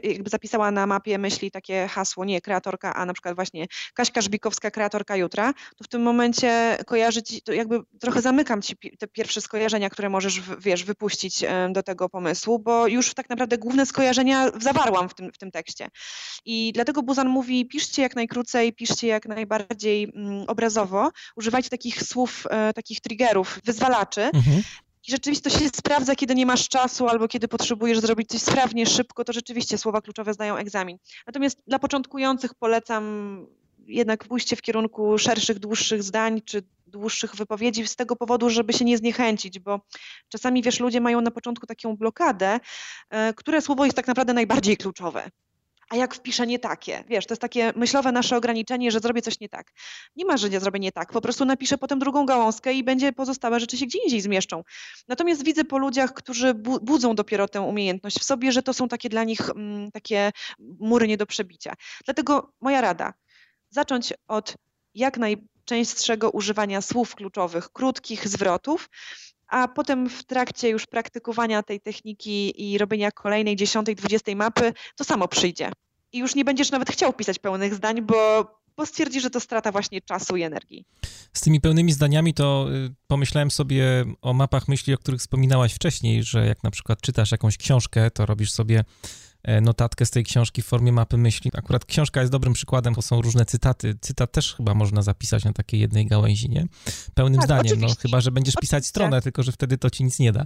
[0.04, 4.72] jakby zapisała na mapie myśli takie hasło, nie kreatorka, a na przykład właśnie Kaśka Żbikowska,
[4.72, 9.90] kreatorka jutra, to w tym momencie kojarzyć, to jakby trochę zamykam ci te pierwsze skojarzenia,
[9.90, 15.14] które możesz, wiesz, wypuścić do tego pomysłu, bo już tak naprawdę główne skojarzenia zawarłam w
[15.14, 15.88] tym, w tym tekście.
[16.46, 22.44] I dlatego Buzan mówi, piszcie jak najkrócej, piszcie jak najbardziej mm, obrazowo, używajcie takich słów,
[22.50, 24.64] e, takich triggerów, wyzwalaczy, mhm.
[25.08, 28.86] I rzeczywiście to się sprawdza, kiedy nie masz czasu albo kiedy potrzebujesz zrobić coś sprawnie,
[28.86, 30.98] szybko, to rzeczywiście słowa kluczowe zdają egzamin.
[31.28, 33.46] Natomiast dla początkujących polecam
[33.88, 38.86] jednak pójście w kierunku szerszych, dłuższych zdań czy dłuższych wypowiedzi z tego powodu, żeby się
[38.86, 39.82] nie zniechęcić, bo
[40.30, 42.60] czasami, wiesz, ludzie mają na początku taką blokadę,
[43.10, 45.30] e, które słowo jest tak naprawdę najbardziej kluczowe
[45.90, 47.04] a jak wpiszę nie takie?
[47.08, 49.72] Wiesz, to jest takie myślowe nasze ograniczenie, że zrobię coś nie tak.
[50.16, 51.12] Nie ma, że nie zrobię nie tak.
[51.12, 54.64] Po prostu napiszę potem drugą gałązkę i będzie pozostałe rzeczy się gdzie indziej zmieszczą.
[55.08, 58.88] Natomiast widzę po ludziach, którzy bu budzą dopiero tę umiejętność w sobie, że to są
[58.88, 61.74] takie dla nich mm, takie mury nie do przebicia.
[62.06, 63.14] Dlatego moja rada,
[63.70, 64.56] zacząć od
[64.94, 68.90] jak najczęstszego używania słów kluczowych, krótkich zwrotów,
[69.48, 75.04] a potem w trakcie już praktykowania tej techniki i robienia kolejnej, dziesiątej, dwudziestej mapy, to
[75.04, 75.72] samo przyjdzie.
[76.14, 79.72] I już nie będziesz nawet chciał pisać pełnych zdań, bo, bo stwierdzi, że to strata
[79.72, 80.86] właśnie czasu i energii.
[81.34, 86.24] Z tymi pełnymi zdaniami to y, pomyślałem sobie o mapach myśli, o których wspominałaś wcześniej,
[86.24, 88.84] że jak na przykład czytasz jakąś książkę, to robisz sobie
[89.62, 91.52] notatkę z tej książki w formie mapy myśli.
[91.54, 93.96] Akurat książka jest dobrym przykładem, bo są różne cytaty.
[94.02, 96.66] Cytat też chyba można zapisać na takiej jednej gałęzi, nie?
[97.14, 100.20] Pełnym tak, zdaniem, no chyba, że będziesz pisać stronę, tylko że wtedy to ci nic
[100.20, 100.46] nie da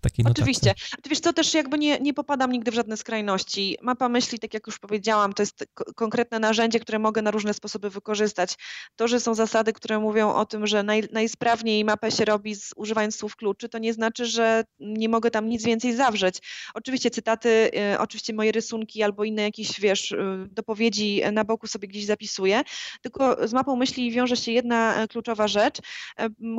[0.00, 0.42] takiej notatce.
[0.42, 0.74] Oczywiście.
[1.02, 3.76] Ty wiesz, to też jakby nie, nie popadam nigdy w żadne skrajności.
[3.82, 5.64] Mapa myśli, tak jak już powiedziałam, to jest
[5.96, 8.54] konkretne narzędzie, które mogę na różne sposoby wykorzystać.
[8.96, 12.72] To, że są zasady, które mówią o tym, że naj, najsprawniej mapę się robi z,
[12.76, 16.38] używając słów kluczy, to nie znaczy, że nie mogę tam nic więcej zawrzeć.
[16.74, 21.88] Oczywiście cytaty, y, oczywiście moje rysunki albo inne jakieś, wiesz, y, dopowiedzi na boku sobie
[21.88, 22.62] gdzieś zapisuję,
[23.02, 25.78] tylko z mapą myśli wiąże się jedna y, kluczowa rzecz.
[25.78, 25.82] Y,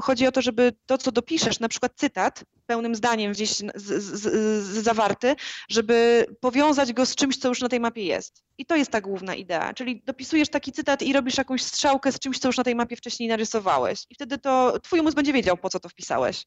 [0.01, 4.03] chodzi o to, żeby to, co dopiszesz, na przykład cytat, pełnym zdaniem gdzieś z, z,
[4.13, 5.35] z, zawarty,
[5.69, 8.43] żeby powiązać go z czymś, co już na tej mapie jest.
[8.57, 9.73] I to jest ta główna idea.
[9.73, 12.95] Czyli dopisujesz taki cytat i robisz jakąś strzałkę z czymś, co już na tej mapie
[12.95, 14.05] wcześniej narysowałeś.
[14.09, 16.45] I wtedy to twój mózg będzie wiedział, po co to wpisałeś.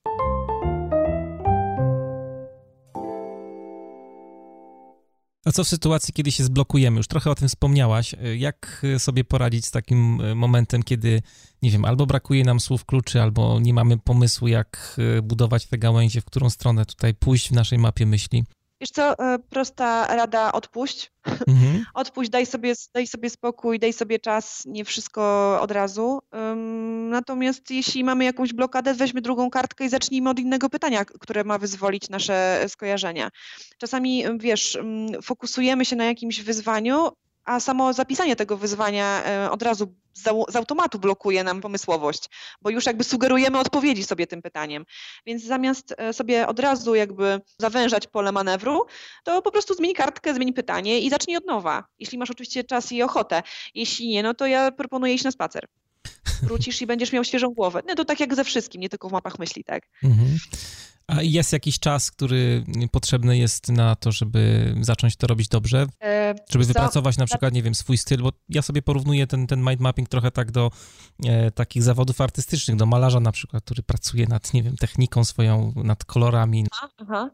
[5.44, 6.96] A co w sytuacji, kiedy się zblokujemy?
[6.96, 8.14] Już trochę o tym wspomniałaś.
[8.36, 11.22] Jak sobie poradzić z takim e, momentem, kiedy,
[11.62, 15.78] nie wiem, albo brakuje nam słów kluczy, albo nie mamy pomysłu, jak e, budować te
[15.78, 18.44] gałęzie, w którą stronę tutaj pójść w naszej mapie myśli?
[18.80, 21.12] Wiesz co, e, prosta rada, odpuść.
[21.48, 21.84] Mhm.
[21.94, 26.20] Odpuść, daj sobie, daj sobie spokój, daj sobie czas, nie wszystko od razu.
[27.10, 31.58] Natomiast jeśli mamy jakąś blokadę, weźmy drugą kartkę i zacznijmy od innego pytania, które ma
[31.58, 33.30] wyzwolić nasze skojarzenia.
[33.78, 34.78] Czasami, wiesz,
[35.22, 37.08] fokusujemy się na jakimś wyzwaniu,
[37.44, 39.94] a samo zapisanie tego wyzwania e, od razu
[40.48, 42.30] z automatu blokuje nam pomysłowość,
[42.62, 44.84] bo już jakby sugerujemy odpowiedzi sobie tym pytaniem.
[45.26, 48.86] Więc zamiast e, sobie od razu jakby zawężać pole manewru,
[49.24, 51.84] to po prostu zmień kartkę, zmień pytanie i zacznij od nowa.
[51.98, 53.42] Jeśli masz oczywiście czas i ochotę.
[53.74, 55.66] Jeśli nie, no to ja proponuję iść na spacer.
[56.42, 57.82] Wrócisz i będziesz miał świeżą głowę.
[57.88, 59.82] No to tak jak ze wszystkim, nie tylko w mapach myśli, tak?
[60.02, 60.38] Mhm.
[61.06, 65.86] A jest jakiś czas, który potrzebny jest na to, żeby zacząć to robić dobrze?
[66.02, 69.60] E, żeby wypracować na przykład, nie wiem, swój styl, bo ja sobie porównuję ten, ten
[69.60, 70.70] mind mapping trochę tak do
[71.24, 75.72] e, takich zawodów artystycznych, do malarza na przykład, który pracuje nad, nie wiem, techniką swoją,
[75.76, 76.66] nad kolorami.
[76.72, 77.30] Aha, aha.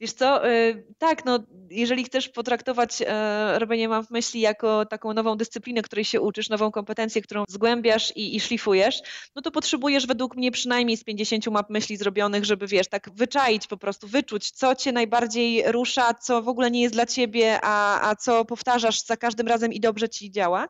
[0.00, 1.38] Wiesz co, y, tak, no,
[1.70, 6.70] jeżeli chcesz potraktować e, robienie map myśli jako taką nową dyscyplinę, której się uczysz, nową
[6.70, 9.02] kompetencję, którą zgłębiasz i, i szlifujesz,
[9.36, 13.66] no to potrzebujesz według mnie przynajmniej z 50 map myśli zrobionych, żeby wiesz, tak wyczaić
[13.66, 18.10] po prostu, wyczuć, co cię najbardziej rusza, co w ogóle nie jest dla ciebie, a,
[18.10, 20.68] a co powtarzasz za każdym razem i dobrze ci działa.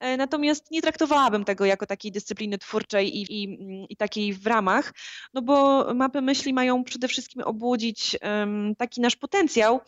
[0.00, 4.94] E, natomiast nie traktowałabym tego jako takiej dyscypliny twórczej i, i, i takiej w ramach,
[5.34, 9.80] no bo mapy myśli mają przede wszystkim obudzić um, taki nasz potencjał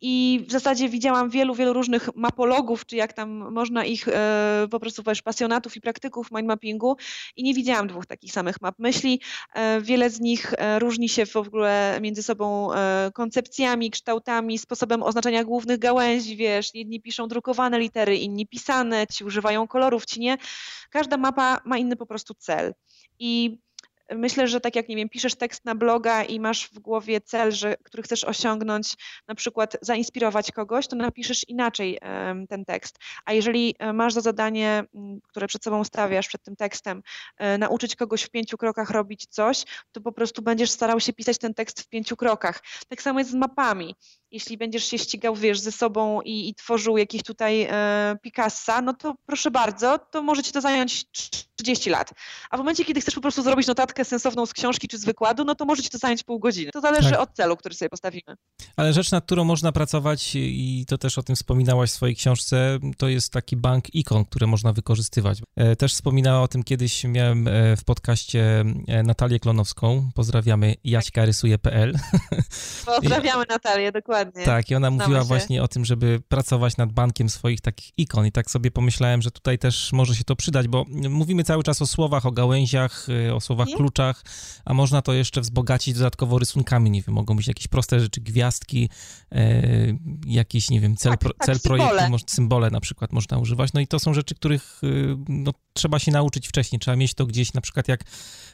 [0.00, 4.80] i w zasadzie widziałam wielu, wielu różnych mapologów, czy jak tam można ich e, po
[4.80, 6.96] prostu wiesz, pasjonatów i praktyków mindmappingu
[7.36, 9.20] i nie widziałam dwóch takich samych map myśli.
[9.54, 15.02] E, wiele z nich e, różni się w ogóle między sobą e, koncepcjami, kształtami, sposobem
[15.02, 20.36] oznaczania głównych gałęzi, wiesz, jedni piszą drukowane litery, inni pisane, ci używają kolorów, ci nie.
[20.90, 22.74] Każda mapa ma inny po prostu cel.
[23.18, 23.58] I
[24.14, 27.52] myślę, że tak jak, nie wiem, piszesz tekst na bloga i masz w głowie cel,
[27.52, 28.94] że, który chcesz osiągnąć,
[29.28, 31.98] na przykład zainspirować kogoś, to napiszesz inaczej
[32.48, 32.98] ten tekst.
[33.24, 34.84] A jeżeli e, masz za zadanie,
[35.28, 37.02] które przed sobą stawiasz, przed tym tekstem,
[37.38, 41.38] e, nauczyć kogoś w pięciu krokach robić coś, to po prostu będziesz starał się pisać
[41.38, 42.62] ten tekst w pięciu krokach.
[42.88, 43.94] Tak samo jest z mapami
[44.30, 48.94] jeśli będziesz się ścigał, wiesz, ze sobą i, i tworzył jakiś tutaj e, Picassa, no
[48.94, 51.04] to proszę bardzo, to może ci to zająć
[51.56, 52.10] 30 lat.
[52.50, 55.44] A w momencie, kiedy chcesz po prostu zrobić notatkę sensowną z książki czy z wykładu,
[55.44, 56.70] no to może ci to zająć pół godziny.
[56.72, 57.20] To zależy tak.
[57.20, 58.36] od celu, który sobie postawimy.
[58.76, 62.78] Ale rzecz, nad którą można pracować i to też o tym wspominałaś w swojej książce,
[62.98, 65.38] to jest taki bank ikon, które można wykorzystywać.
[65.56, 71.94] E, też wspominała o tym kiedyś, miałem e, w podcaście e, Natalię Klonowską, pozdrawiamy, jaćkarysuje.pl.
[72.86, 74.15] Pozdrawiamy Natalię, dokładnie.
[74.24, 74.44] Dokładnie.
[74.44, 78.26] Tak, i ona mówiła właśnie o tym, żeby pracować nad bankiem swoich takich ikon.
[78.26, 81.82] I tak sobie pomyślałem, że tutaj też może się to przydać, bo mówimy cały czas
[81.82, 84.22] o słowach, o gałęziach, y, o słowach kluczach,
[84.64, 88.88] a można to jeszcze wzbogacić dodatkowo rysunkami, nie wiem, mogą być jakieś proste rzeczy, gwiazdki,
[89.32, 89.62] e,
[90.26, 91.88] jakiś, nie wiem, cel, tak, pro, tak, cel symbole.
[91.88, 95.98] projektu, symbole na przykład można używać, no i to są rzeczy, których y, no, trzeba
[95.98, 98.04] się nauczyć wcześniej, trzeba mieć to gdzieś, na przykład jak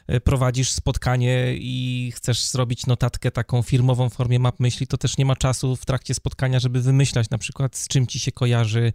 [0.07, 5.17] e, prowadzisz spotkanie i chcesz zrobić notatkę taką firmową w formie map myśli, to też
[5.17, 8.93] nie ma czasu w trakcie spotkania, żeby wymyślać na przykład z czym ci się kojarzy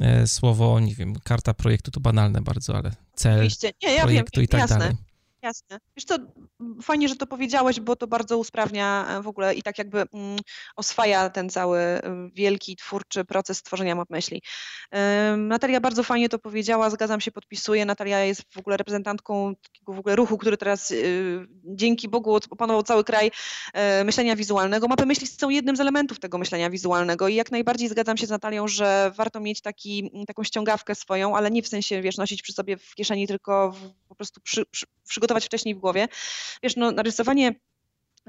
[0.00, 3.72] e, słowo, nie wiem, karta projektu to banalne bardzo, ale cel Oczywiście.
[3.82, 4.78] Nie, ja projektu wiem, i tak jasne.
[4.78, 4.96] dalej.
[5.42, 5.78] Jasne.
[5.96, 6.16] Wiesz co,
[6.82, 10.38] fajnie, że to powiedziałeś, bo to bardzo usprawnia e, w ogóle i tak jakby mm,
[10.76, 12.02] oswaja ten cały e,
[12.34, 14.42] wielki, twórczy proces tworzenia map myśli.
[15.36, 17.84] Natalia bardzo fajnie to powiedziała, zgadzam się, podpisuję.
[17.84, 22.82] Natalia jest w ogóle reprezentantką takiego w ogóle ruchu, który teraz y, dzięki Bogu opanował
[22.82, 23.30] cały kraj
[23.72, 24.88] e, myślenia wizualnego.
[24.88, 28.30] Mapy myśli są jednym z elementów tego myślenia wizualnego i jak najbardziej zgadzam się z
[28.30, 32.52] Natalią, że warto mieć taki, taką ściągawkę swoją, ale nie w sensie, wiesz, nosić przy
[32.52, 36.08] sobie w kieszeni, tylko w, po prostu przy, przy, przygotować wcześniej w głowie.
[36.62, 37.54] Wiesz, no narysowanie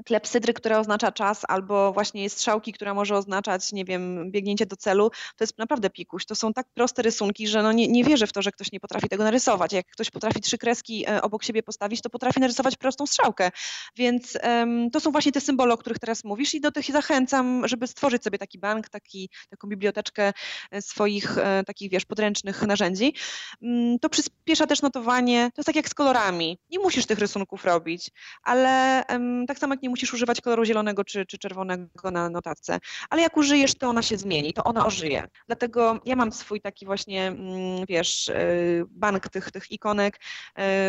[0.06, 5.10] klepsydry, która oznacza czas, albo właśnie strzałki, która może oznaczać, nie wiem, biegnięcie do celu,
[5.10, 6.26] to jest naprawdę pikuś.
[6.26, 8.80] To są tak proste rysunki, że no nie, nie wierzę w to, że ktoś nie
[8.80, 9.72] potrafi tego narysować.
[9.72, 13.50] Jak ktoś potrafi trzy kreski e, obok siebie postawić, to potrafi narysować prostą strzałkę.
[13.96, 17.68] Więc um, to są właśnie te symbole, o których teraz mówisz i do tych zachęcam,
[17.68, 20.32] żeby stworzyć sobie taki bank, taki, taką biblioteczkę
[20.70, 23.14] e, swoich e, takich, wiesz, podręcznych narzędzi.
[23.60, 25.50] Um, to przyspiesza też notowanie.
[25.54, 26.58] To jest tak jak z kolorami.
[26.70, 28.10] Nie musisz tych rysunków robić,
[28.42, 32.78] ale um, tak samo jak nie musisz używać koloru zielonego czy, czy czerwonego na notatce,
[33.10, 35.28] ale jak użyjesz, to ona się zmieni, to ona ożyje.
[35.46, 40.20] Dlatego ja mam swój taki właśnie, mm, wiesz, y, bank tych, tych ikonek,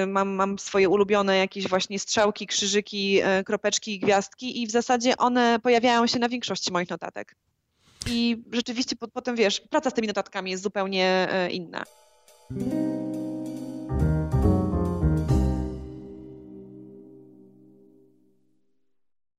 [0.04, 5.18] y, mam, mam swoje ulubione jakieś właśnie strzałki, krzyżyki, y, kropeczki, gwiazdki i w zasadzie
[5.18, 7.36] one pojawiają się na większości moich notatek.
[8.08, 11.84] I rzeczywiście potem, wiesz, praca z tymi notatkami jest zupełnie inna.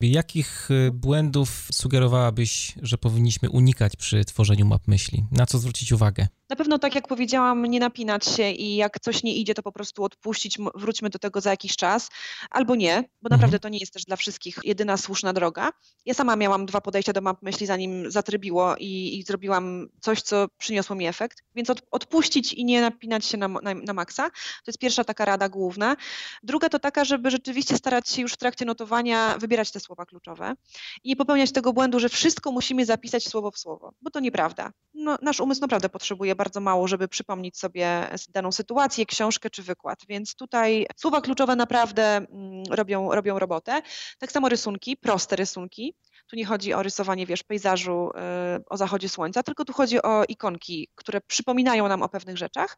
[0.00, 5.24] Jakich y, błędów sugerowałabyś, że powinniśmy unikać przy tworzeniu map myśli?
[5.30, 6.26] Na co zwrócić uwagę?
[6.50, 9.72] Na pewno, tak jak powiedziałam, nie napinać się i jak coś nie idzie, to po
[9.72, 12.10] prostu odpuścić, wróćmy do tego za jakiś czas,
[12.50, 13.30] albo nie, bo mhm.
[13.30, 15.70] naprawdę to nie jest też dla wszystkich jedyna słuszna droga.
[16.06, 20.46] Ja sama miałam dwa podejścia do map myśli, zanim zatrybiło i, i zrobiłam coś, co
[20.58, 24.30] przyniosło mi efekt, więc od, odpuścić i nie napinać się na, na, na maksa.
[24.30, 25.96] To jest pierwsza taka rada główna.
[26.42, 30.54] Druga to taka, żeby rzeczywiście starać się już w trakcie notowania wybierać te słowa kluczowe
[31.04, 34.72] i nie popełniać tego błędu, że wszystko musimy zapisać słowo w słowo, bo to nieprawda.
[34.94, 39.98] No, nasz umysł naprawdę potrzebuje bardzo mało, żeby przypomnieć sobie daną sytuację, książkę czy wykład.
[40.08, 43.82] Więc tutaj słowa kluczowe naprawdę mm, robią, robią robotę.
[44.18, 45.94] Tak samo rysunki, proste rysunki.
[46.30, 50.24] Tu nie chodzi o rysowanie, wiesz, pejzażu y, o zachodzie słońca, tylko tu chodzi o
[50.28, 52.76] ikonki, które przypominają nam o pewnych rzeczach.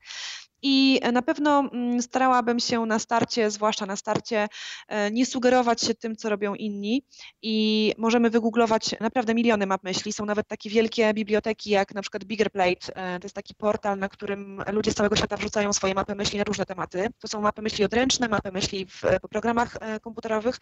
[0.68, 4.48] I na pewno mm, starałabym się na starcie, zwłaszcza na starcie,
[4.88, 7.02] e, nie sugerować się tym, co robią inni.
[7.42, 10.12] I możemy wygooglować naprawdę miliony map myśli.
[10.12, 12.94] Są nawet takie wielkie biblioteki, jak na przykład Biggerplate.
[12.94, 16.38] E, to jest taki portal, na którym ludzie z całego świata wrzucają swoje mapy myśli
[16.38, 17.08] na różne tematy.
[17.18, 20.58] To są mapy myśli odręczne, mapy myśli w programach e, komputerowych.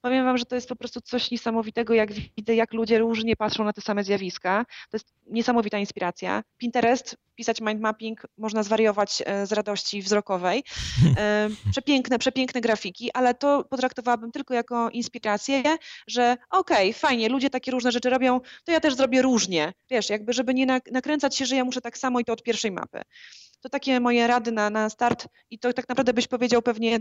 [0.00, 3.64] Powiem Wam, że to jest po prostu coś niesamowitego, jak widzę, jak ludzie różnie patrzą
[3.64, 4.64] na te same zjawiska.
[4.90, 6.42] To jest niesamowita inspiracja.
[6.58, 10.64] Pinterest, pisać mind mapping, można zwariować z radości wzrokowej.
[11.16, 15.62] E, przepiękne, przepiękne grafiki, ale to potraktowałabym tylko jako inspirację,
[16.06, 19.72] że okej, okay, fajnie, ludzie takie różne rzeczy robią, to ja też zrobię różnie.
[19.90, 22.72] Wiesz, jakby żeby nie nakręcać się, że ja muszę tak samo i to od pierwszej
[22.72, 23.02] mapy.
[23.60, 26.98] To takie moje rady na, na start i to tak naprawdę byś powiedział pewnie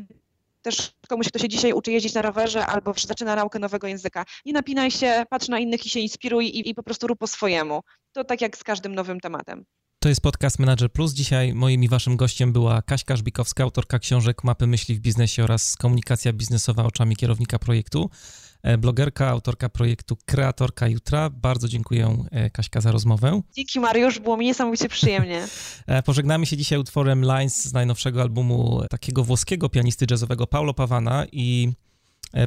[0.61, 4.25] też komuś, kto się dzisiaj uczy jeździć na rowerze albo zaczyna naukę nowego języka.
[4.45, 7.27] Nie napinaj się, patrz na innych i się inspiruj i, i po prostu rób po
[7.27, 7.81] swojemu.
[8.13, 9.65] To tak jak z każdym nowym tematem.
[10.03, 11.13] To jest podcast Manager Plus.
[11.13, 15.75] Dzisiaj moim i waszym gościem była Kaśka Żbikowska, autorka książek Mapy myśli w biznesie oraz
[15.75, 18.09] komunikacja biznesowa oczami kierownika projektu,
[18.63, 21.29] e, blogerka, autorka projektu Kreatorka Jutra.
[21.29, 23.41] Bardzo dziękuję e, Kaśka za rozmowę.
[23.55, 25.47] Dzięki Mariusz, było mi niesamowicie przyjemnie.
[25.87, 31.25] E, pożegnamy się dzisiaj utworem Lines z najnowszego albumu takiego włoskiego pianisty jazzowego Paulo Pawana
[31.31, 31.71] i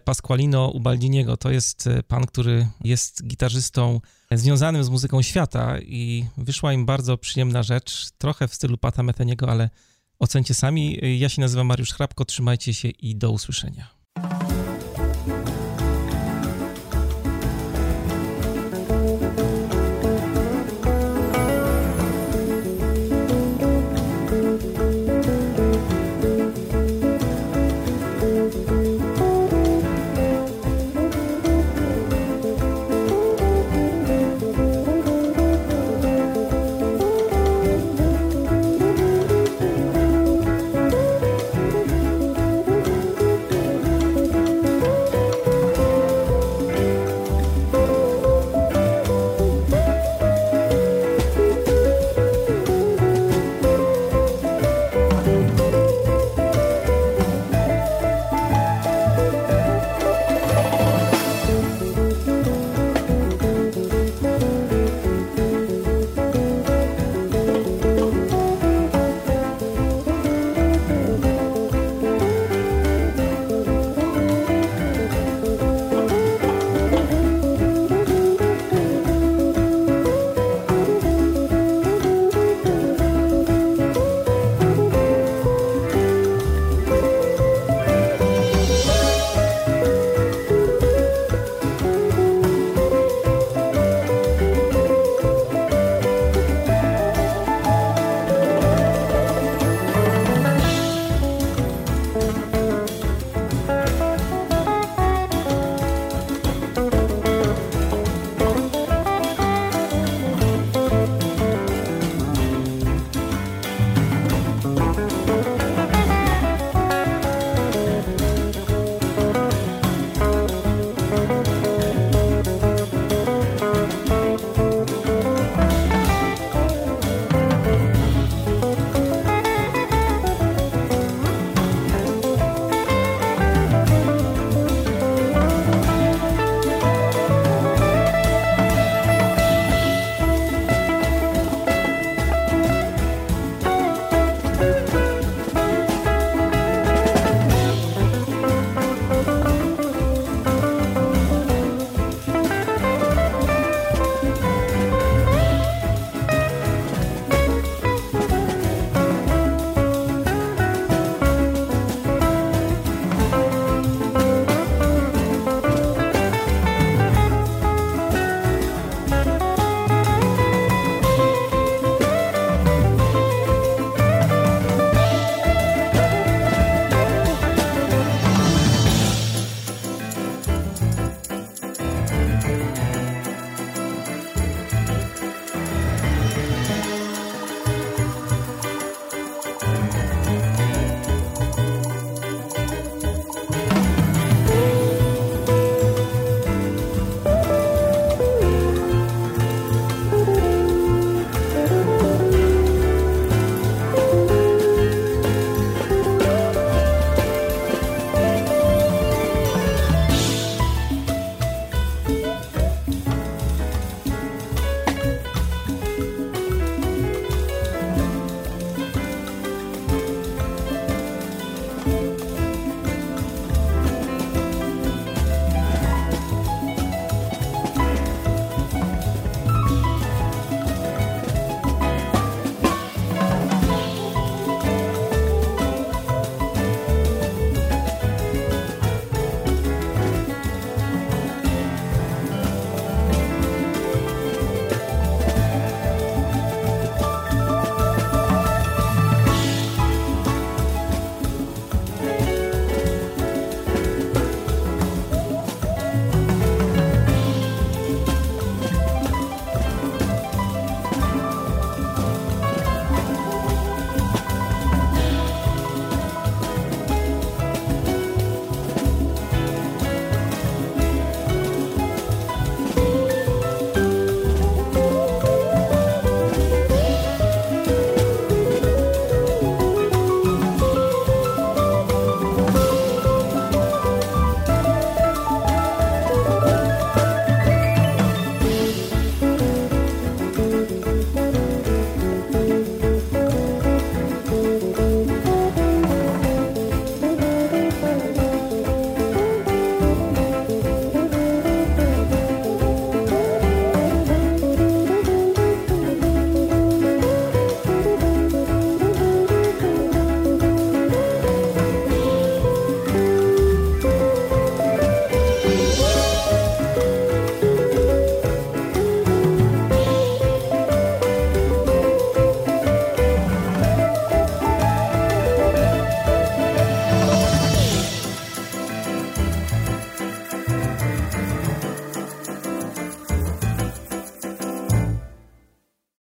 [0.05, 1.37] Pasqualino Ubaldiniego.
[1.37, 4.01] To jest e, pan, który jest gitarzystą
[4.33, 9.51] związanym z muzyką świata i wyszła im bardzo przyjemna rzecz, trochę w stylu Pata Meteniego,
[9.51, 9.71] ale
[10.19, 10.99] ocencie sami.
[11.19, 14.04] Ja się nazywam Mariusz Hrabko, trzymajcie się i do usłyszenia.